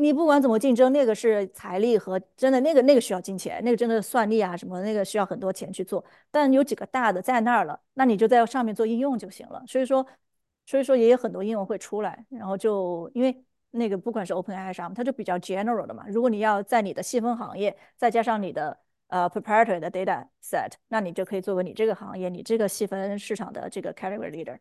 [0.01, 6.03] 你不管怎么竞争，那个是财力和真的那个那个需要金钱，那个真的算力啊什么那个需要很多钱去做。
[6.30, 9.62] 但有几个大的在那儿了，那你就在上面做应用就行了。
[9.66, 10.07] 所以说，
[10.64, 12.24] 所以说也有很多应用会出来。
[12.30, 16.07] 然后就因为那个不管是 OpenAI 上，它就比较 general 的嘛。
[16.09, 18.78] 如果你要在你的细分行业，再加上你的
[19.09, 24.57] 呃 proprietary 的 data set，那你就可以作为你这个行业你这个细分市场的这个 category leader。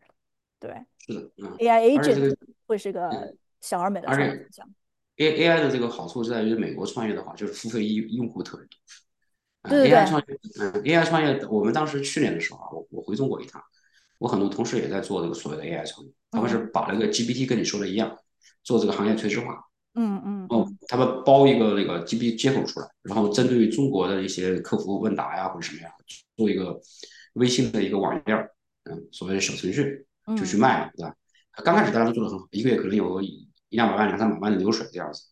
[0.58, 2.36] 对，是的，嗯，AI agent
[2.66, 4.18] 会是个小而美的方
[4.52, 4.68] 向。
[5.20, 9.70] A A I 的这个好处在于美国创业的话，就是付费用用户特别多。
[9.70, 13.62] 对对 A I 创业，嗯，A I 创业，我们当时去年的时候啊，我我回中国一趟，
[14.16, 18.16] 我很多同事也在做这个所谓的 A I 创业，他们是把那个 G P T 跟你说的一样，
[18.64, 19.62] 做这个行业垂直化。
[19.94, 20.46] 嗯嗯。
[20.48, 25.90] 哦，他们包一个那个 G P 接口出来，然后针对中国的一些客服问答呀或者什么呀，
[26.38, 26.80] 做一个
[27.34, 28.50] 微信的一个网页儿，
[28.84, 31.14] 嗯，所谓的小程序就去卖，对吧？
[31.62, 33.20] 刚开始大家都做的很好，一个月可能有。
[33.70, 35.22] 一两百万、两三百万的流水这样子，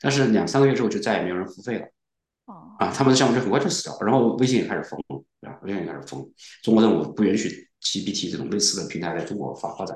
[0.00, 1.86] 但是两三个月之后就再也没有人付费了。
[2.78, 4.98] 啊，他们的项目就很快就死掉了，然后微信也开始封，
[5.40, 5.58] 对吧？
[5.62, 6.26] 微信也开始封，
[6.62, 9.94] 中国政府不允许 GPT 这种类似的平台在中国发发展。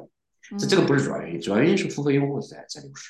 [0.58, 3.08] 这这个不是主要原因，主要原因是付费用户在在流失。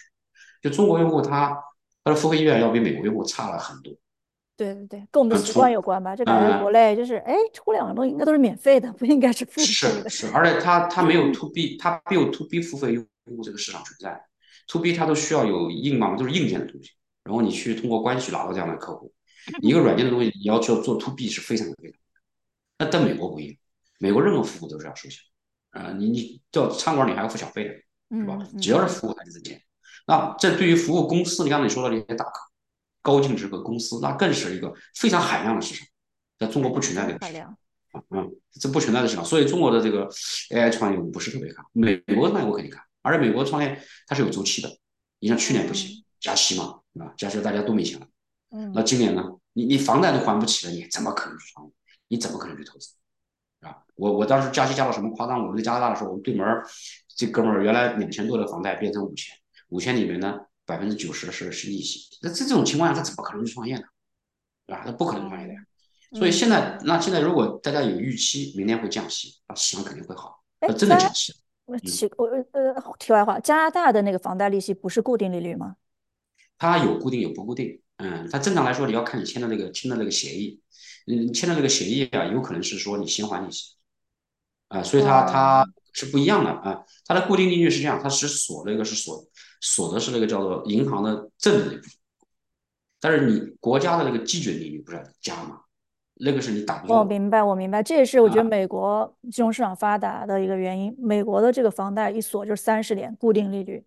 [0.60, 1.58] 就中国用户他
[2.04, 3.92] 他的付费意愿要比美国用户差了很多。
[4.56, 6.14] 对对对，跟我们的习惯有关吧？
[6.14, 7.34] 这感觉国内就是，哎，
[7.64, 10.08] 互联网东西应该都是免费的，不应该是付费的。
[10.08, 14.22] 是是，而且它它没有 To B，它没有 To B 付费用户这个市场存在。
[14.72, 16.92] To B 它都需要有硬嘛，就是硬件的东西，
[17.22, 19.12] 然后你去通过关系拿到这样的客户。
[19.60, 22.00] 一个软件的东西，你要去做 to B 是非常非常
[22.78, 23.56] 那但美国不一样，
[23.98, 25.18] 美国任何服务都是要收钱，
[25.72, 27.74] 啊，你你叫餐馆你还要付小费的，
[28.16, 28.38] 是吧？
[28.60, 29.62] 只要是服务还是挣钱。
[30.06, 32.40] 那这对于服务公司，你刚才你说的那些大客、
[33.02, 35.86] 高净值的公司，那更是一个非常海量的市场，
[36.38, 37.54] 在中国不存在的海量。
[38.10, 40.08] 嗯，这不存在的市场，所以中国的这个
[40.50, 42.82] AI 创业我不是特别看，美国那我肯定看。
[43.02, 44.78] 而且美国创业它是有周期的，
[45.18, 48.06] 你像去年不行，加息嘛，啊，加息大家都没钱了，
[48.50, 49.22] 嗯，那今年呢，
[49.52, 51.72] 你你房贷都还不起了，你怎么可能去创业？
[52.08, 52.94] 你怎么可能去投资？
[53.60, 55.40] 啊，我我当时加息加到什么夸张？
[55.40, 56.46] 我们在加拿大的时候，我们对门
[57.14, 59.34] 这哥们儿原来两千多的房贷变成五千，
[59.68, 62.18] 五千里面呢百分之九十是是利息。
[62.22, 63.84] 那在这种情况下，他怎么可能去创业呢？
[64.66, 64.82] 对吧？
[64.84, 65.60] 他不可能创业的呀。
[66.14, 70.42] 所以现在，那现在如果大家有预期，明年会降息，那市场肯定会好。
[70.60, 71.32] 那真的降息。
[71.32, 71.41] 我
[71.78, 75.76] 题我呃，题外话，加拿大的那个房贷利息不是固定利率吗？
[76.58, 80.60] 它有固定有不固定，嗯，它正常来说你要看你签的那个签的那个协议，
[81.06, 83.74] 嗯，签的那个协议啊，有可能是说你先还利息，
[84.68, 89.24] 啊，所以它它是不一样的啊，它的固定利率是这样，它是锁那个是锁
[89.60, 91.92] 锁的是那个叫做银行的正的那部分，
[93.00, 95.61] 但是你国家的那个基准利率不是要加吗？
[96.24, 96.92] 那个是你打不住。
[96.92, 100.94] 我明白，我明白，这也是我觉得美国金融市场发达的一个原因。
[100.98, 103.84] 美国的这个房贷一锁就是三十年固定利率，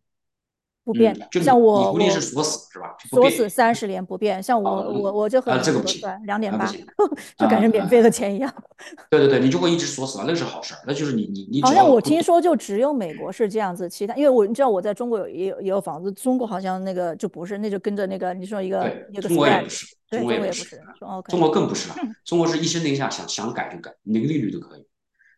[0.86, 1.28] 不变的。
[1.42, 2.96] 像我，固定是锁死是吧？
[3.10, 4.42] 锁死三十年不变。
[4.42, 6.72] 像我，我我就和你说算两点八，
[7.38, 8.54] 就感觉免费的钱一样。
[9.10, 10.80] 对对对，你就会一直锁死了，那是好事儿。
[10.86, 11.62] 那就是你你你。
[11.64, 19.22] 好像我听说就只有美国是这样子，其他因为我你知道我在中国有也有也有房子，中国好像那个就不是，那就跟着那个你说一个一个。
[19.28, 19.86] 中国也不是。
[20.08, 20.80] 中国也不是，
[21.28, 21.96] 中国更不是了。
[22.24, 24.86] 中国是一声令下，想想改就改，哪个利率都可以。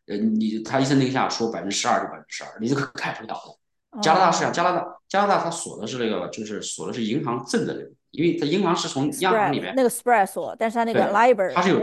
[0.07, 3.57] 呃，你他一声令下说百分之十二就百分之十二，你这个改不了的。
[4.01, 11.81] 加拿大是这样，加拿大加拿大它锁的是那个，就是锁的是银行挣的那个，因为它银行是从央行里面那个 spread 锁，但是它那个 libor 它是有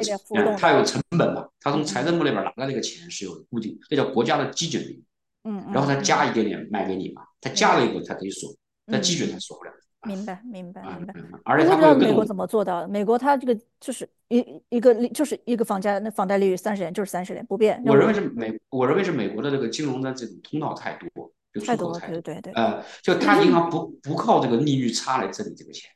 [0.57, 5.05] 它有成本嘛，它从财政部那边拿的那个钱是有固定，这叫国家的基准利率。
[5.47, 8.51] 嗯然后它加一点点卖给你嘛，它加了以后它可以锁，
[8.87, 9.71] 但基准它锁不了。
[10.07, 11.15] 明白，明白，明白。
[11.45, 12.89] 而且不知道美国怎么做到的。
[12.89, 17.83] 美国它这个就是一一个就是一个房价，那房贷利率三十年就是三十年不变。
[17.85, 22.53] 我认为是美，我认为是美国的这个金融的这种通道太多，就出口财，对对对。
[22.53, 25.89] 呃，就他银行不不靠这个利率差来挣你这个钱，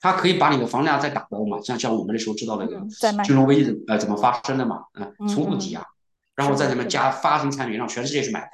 [0.00, 2.80] 他可以把你的房价再打包嘛，像像我们那时候知道那个
[3.22, 5.86] 金融危机呃怎么发生的嘛，啊，重复抵押，
[6.34, 8.50] 然后在里面加发行产品，让全世界去买单，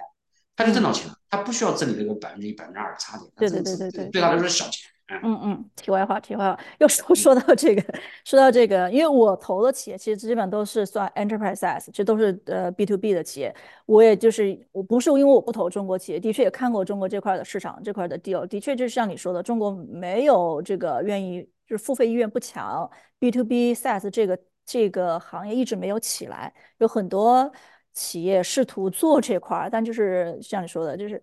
[0.57, 4.91] 他就挣到钱了，他不需要挣你这个百分之一、百分之二的差价，对对对对对，对他来说是小钱。
[5.09, 7.83] 嗯嗯，题外话，题外话，又说 说到这个，
[8.25, 13.55] 说到这个，因为我投的企业其实基本都是算 enterprise size，这都是呃 B to B 的企业。
[13.87, 22.91] 我也就是我不是因为我不投中国企业，的确也看过中国这块的市场这块的 deal，的确就是像你说的，中国没有这个愿意，就是付费意愿不强
[23.21, 27.53] ，B to B size 这个这个行业一直没有起来，有很多
[27.93, 31.23] 企业试图做这块，但就是像你说的，就是。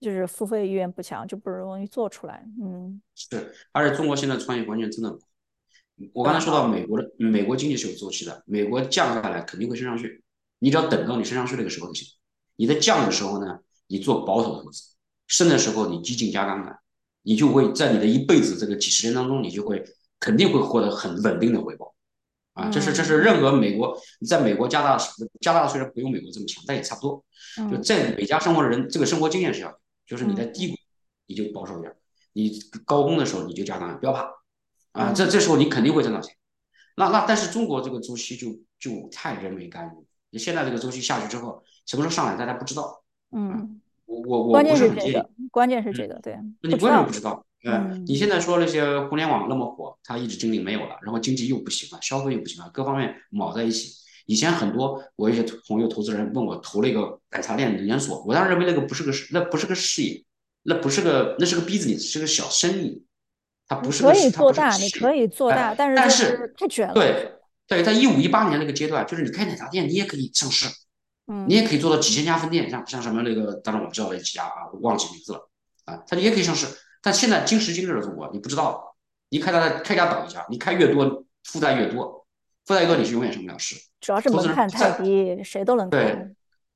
[0.00, 2.44] 就是付费意愿不强，就不容易做出来。
[2.62, 5.26] 嗯，是，而且中国现在创业环境真的不好。
[6.12, 10.22] 我刚才说到美国的，美国经济是有周期的，美国降下来肯定会升上去，
[10.58, 12.06] 你只要等到你升上去那个时候就行。
[12.56, 14.94] 你在降的时候呢，你做保守投资；
[15.26, 16.78] 升的时候你激进加杠杆，
[17.22, 19.82] 你就会在你的一辈子这个几十年当中，你就会
[20.20, 21.94] 肯定会获得很稳定的回报。
[22.52, 24.98] 啊，这是这是任何美国在美国加大
[25.40, 27.24] 加大虽然不用美国这么强，但也差不多。
[27.70, 29.78] 就在美加生活的人，这个生活经验是要。
[30.06, 30.76] 就是你在低谷，
[31.26, 31.96] 你就保守点儿；
[32.32, 32.52] 你
[32.84, 34.30] 高峰的时候，你就加杠杆，不要怕
[34.92, 35.12] 啊！
[35.12, 36.34] 这这时候你肯定会挣到钱。
[36.96, 40.06] 那那但是中国这个周期就就太人为干预。
[40.30, 43.02] 你现在这个周期下去之后，什么时候上来，大家不知道。
[43.32, 46.38] 嗯，我我我关键是这个，关键是这个，对。
[46.62, 47.44] 你不要不知道？
[47.64, 54.05] 嗯，你现在说那些互联网那么火，它一直精力没有了，然后经济又不行了，消费又不行了，各方面卯在一起。
[54.26, 60.24] 以前很多我一些朋友投资人问我投了一个奶茶店的连锁，我当时认为那个不是个事，那不是个事业，
[60.64, 63.04] 那不是个那是个 business，是个小生意，
[63.66, 66.94] 它不是可以做大，你可以做大，但是但是太卷了。
[66.94, 67.32] 对
[67.68, 70.66] 对，在一五一八年那个阶段，就是你开奶茶店，你也可以上市，
[71.26, 75.48] 嗯，你也可以做到几千家分店，像像什么那个，当然我不知道那几家啊，我忘记名字了
[75.84, 76.66] 啊，它也可以上市。
[77.00, 78.96] 但现在今时今日的中国，你不知道，
[79.28, 82.25] 你开它开家倒一家，你开越多负债越多，
[82.66, 83.76] 负债越多你是永远上不了市。
[84.00, 86.14] 主要是门槛太低，谁都能对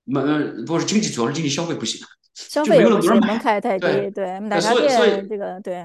[0.04, 2.00] 门不是经济，主要是经济消费不行，
[2.34, 4.10] 消费不行，门槛太低。
[4.10, 5.84] 对奶茶店这个对，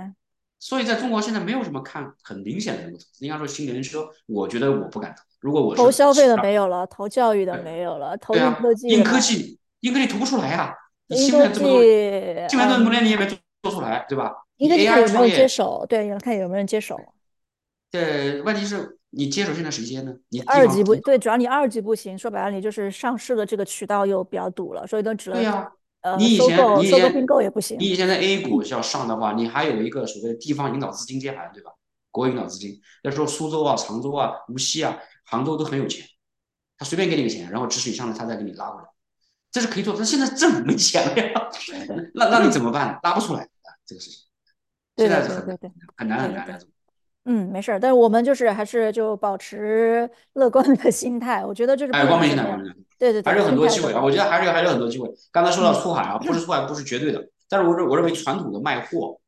[0.59, 5.23] 所以在中国现在没有什么看很明显的那个投资，应该说新能源车，我觉得我不敢投。
[5.39, 10.73] 如果我投消费的没有了，投教育的没有了，投硬科技，硬科技硬科技投不出来呀。
[11.07, 14.31] 硬科技，今年这么多年你也没做做出来，对吧？
[14.57, 16.99] 硬科技看有没有人接手，对，要看有没有人接手。
[17.91, 18.97] 对，问题是。
[19.15, 20.13] 你接手现在谁接呢？
[20.29, 22.17] 你二级不对，主要你二级不行。
[22.17, 25.71] 说白了，你就是上市的这个渠道又比较堵了，所以都只能对呀。
[26.01, 27.77] 呃，你以前你以前并购也不行。
[27.79, 31.71] 你以前在 A 股要上的话，你还有一个所谓的地方引导资金接盘，对吧？
[32.11, 36.05] 国有引导资金，那时候苏州啊、常州啊、无锡啊、杭州都很有钱，
[36.77, 38.87] 他随便给你个钱，然后支持你上来，他再给你拉回来，
[39.51, 39.95] 这是可以做。
[39.97, 41.49] 但现在政府没钱了呀，
[42.13, 42.99] 那那你怎么办？
[43.01, 44.19] 拉不出来啊，这个事情。
[44.97, 45.57] 现在是很
[45.97, 46.59] 很难很难的。
[47.25, 51.43] 嗯，没事儿，但是我们就是还是就保持乐观的心态。
[51.43, 54.01] 我觉得就是不哎，光明心态，光明心态，对对对，还是有很心多机会啊！
[54.03, 55.09] 我觉得还是还是有很多机会。
[55.31, 59.19] 刚才说到嗯出海啊，不是出海不是绝对的，但是我认我认为传统的卖货，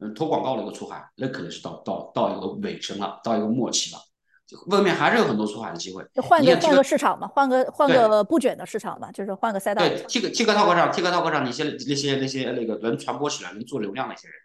[0.00, 4.00] 嗯，投广告的一个出海，那可能是到到到一个尾声了，到一个末期了，
[4.48, 6.04] 就外面还是有很多出海的机会。
[6.12, 9.80] 就换个换这个个市场嘛，换个换个不卷的市场嘛，就是换个赛道。
[9.80, 14.36] 对，Tik TikTok 上 TikTok 上那些那些那些那个能传播起来、能做流量那些人，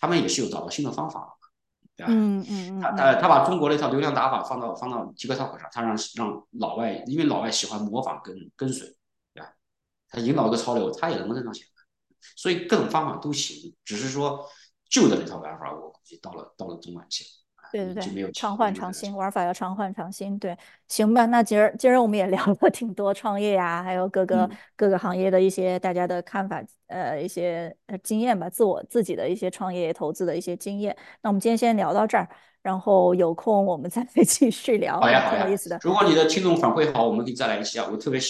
[0.00, 1.36] 他们也是有找到新的方法，
[2.02, 2.12] 对吧？
[2.12, 8.86] 嗯嗯嗯他，他呃，他把中国那套流量打法放到放到 TikTok 上，他让让老外，因为老外喜欢模仿跟跟随，
[9.32, 9.52] 对吧？
[10.08, 11.66] 他引导一个潮流，他也能够挣到钱，
[12.36, 14.46] 所以各种方法都行，只是说
[14.90, 17.30] 旧的那套玩法，我估计到了到了中晚期了，
[17.72, 20.38] 对对对，没有常换常新，玩法要常换常新。
[20.38, 20.56] 对，
[20.88, 30.96] 行吧，那今儿今儿我们也 聊了挺多创业呀、还有各个嗯，各个行业的一些大家的看法，呃，一些呃经验吧，自我自己的一些创业投资的一些经验。
[31.22, 32.28] 那我们今天先聊到这儿，
[32.62, 35.78] 然后有空我们再 继续聊，也好呀好呀，挺有意思的。
[35.82, 38.20] 如果你的听众反馈好，我们可以再来一期啊，我特别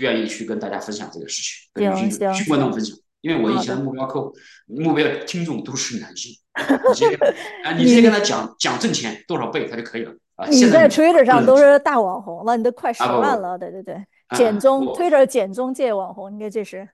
[0.00, 2.96] 愿意去跟大家分享这个事情，跟女行去观行行，众分享，
[3.26, 3.82] 因为我以前的。
[3.82, 4.32] 目标客户、
[4.66, 6.32] 目标听众都是男性。
[6.88, 10.46] 你直接跟啊，你直接跟他讲讲挣钱多少倍，他就可以了啊。
[10.46, 14.02] 你在现在 Twitter 上都是大网红了，你都快啊，十万了，对对对，
[14.36, 16.88] 简啊，中我 Twitter 简中界网红，应该这是。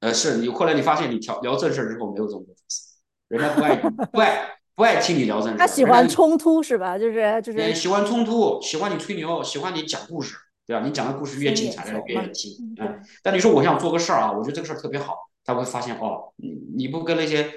[0.00, 2.96] 呃是你后来你发现你聊聊正事之后没有这么多粉丝，
[3.28, 6.98] 人家不爱不爱不爱听你聊正事，他喜欢冲突是吧？
[6.98, 10.82] 就是就是呃喜欢冲突，喜欢你吹牛，喜欢你讲故事，对吧？
[10.84, 12.02] 你讲的故事越精彩，人家。
[12.06, 12.52] 越听。
[12.60, 15.14] 嗯，对，嗯，但你说我想做个事儿啊，我觉得这个事儿特别好，
[15.48, 17.50] 他会发现哦，你你不跟那些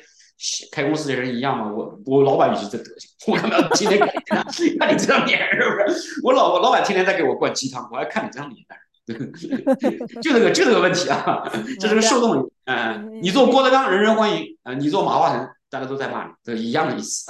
[0.71, 1.69] 开公司的人一样吗？
[1.69, 4.45] 我我老板也是这德行，我干嘛要天天看你看
[4.79, 6.21] 看你这张脸是不是？
[6.23, 8.85] 我老我老板天天在给我灌鸡汤，我还看你这张脸干什
[9.59, 9.75] 么？
[10.23, 11.43] 就这个就这个问题啊，
[11.81, 11.95] 这是。
[11.95, 17.29] 个受众，嗯、你你做郭德纲人人欢迎，呃，你做马化腾大家都在骂你，这一样的意思。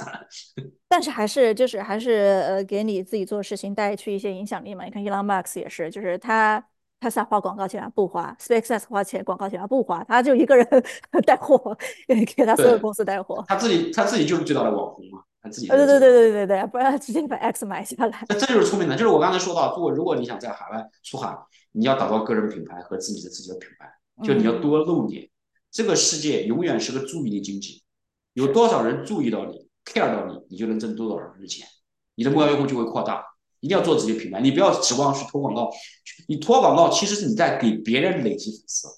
[0.88, 4.84] 但是还是就是还是呃，给你自己做事情带去一些影响力嘛。
[4.84, 6.64] 你看伊朗马斯也是，就是他
[7.02, 10.64] 他撒花广告钱不花，SpaceX 花钱广告钱不花，他就一个人
[11.26, 11.76] 带货，
[12.06, 13.44] 给给他所有公司带货。
[13.48, 15.98] 他自己他自己就是最大的网红嘛，他自己呃，对对。
[15.98, 18.24] 对对对对，不然直接把 X 买下来。
[18.28, 21.36] 这这就是聪明的，就是我刚才说到，如果如果你想在海外出海，
[21.72, 23.92] 你要打造个人品牌和自己的自己的品牌，
[24.24, 25.28] 就你要嗯多露脸。
[25.72, 27.82] 这个世界永远是个注意力经济，
[28.34, 31.66] 有多少人注意到你，care 到你，你就能挣多少人的钱，
[32.14, 33.24] 你的目标用户就会扩大。
[33.62, 35.70] 一定要做自己的品牌，你不要指望去投广告，
[36.26, 38.88] 你投广告其实是你在给别人累积粉丝，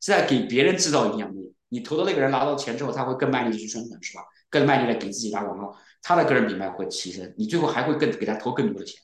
[0.00, 1.52] 是在给别人制造影响力。
[1.68, 4.22] 你投的那个人拿到钱之后，他会更卖力的去宣传，是吧？
[4.50, 9.02] 更卖力的给自己打广告，他的个人品牌会提升，你最后还会更给他投更多的钱。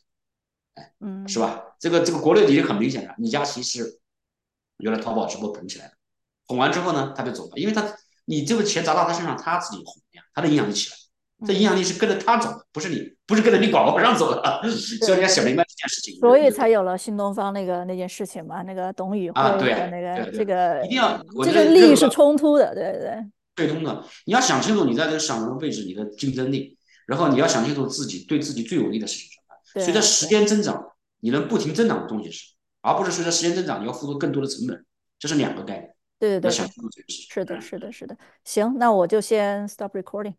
[0.75, 1.75] 哎嗯是吧？
[1.81, 3.99] 这个这个国内已经很明显了，李佳琦是
[4.79, 5.95] 原来淘宝直播捧起来的，
[6.47, 10.97] 捧完之后呢，他就走了，因为他你这个钱砸到他身上，他自己红呀，他的影响力起来，
[11.47, 23.25] 这影嗯，响力是跟着他走的，不是你不是跟着你广告上走的，所以对对，你要想明白这件事情，所以才有了新东方那个那件事情嘛，那个董宇辉啊，对那个这个一定要，这个利益是冲突的，对对对
[23.55, 26.77] 对通的，你要想清楚你在这个市场上的位置，你的竞争力，
[27.07, 29.83] 然后你要想清楚自己对自己最有利的事情是什么。
[29.87, 32.53] 随着时间增长，你能不停增长的东西是
[32.83, 34.85] 而不是随着时间增长你要付出更多的成本，
[35.19, 37.33] 这是两个概念，对对对对，要想清楚这个事情。
[37.33, 37.61] 是的，嗯。
[37.63, 38.15] 是的，是的。
[38.45, 40.35] 行，那我就先 stop recording。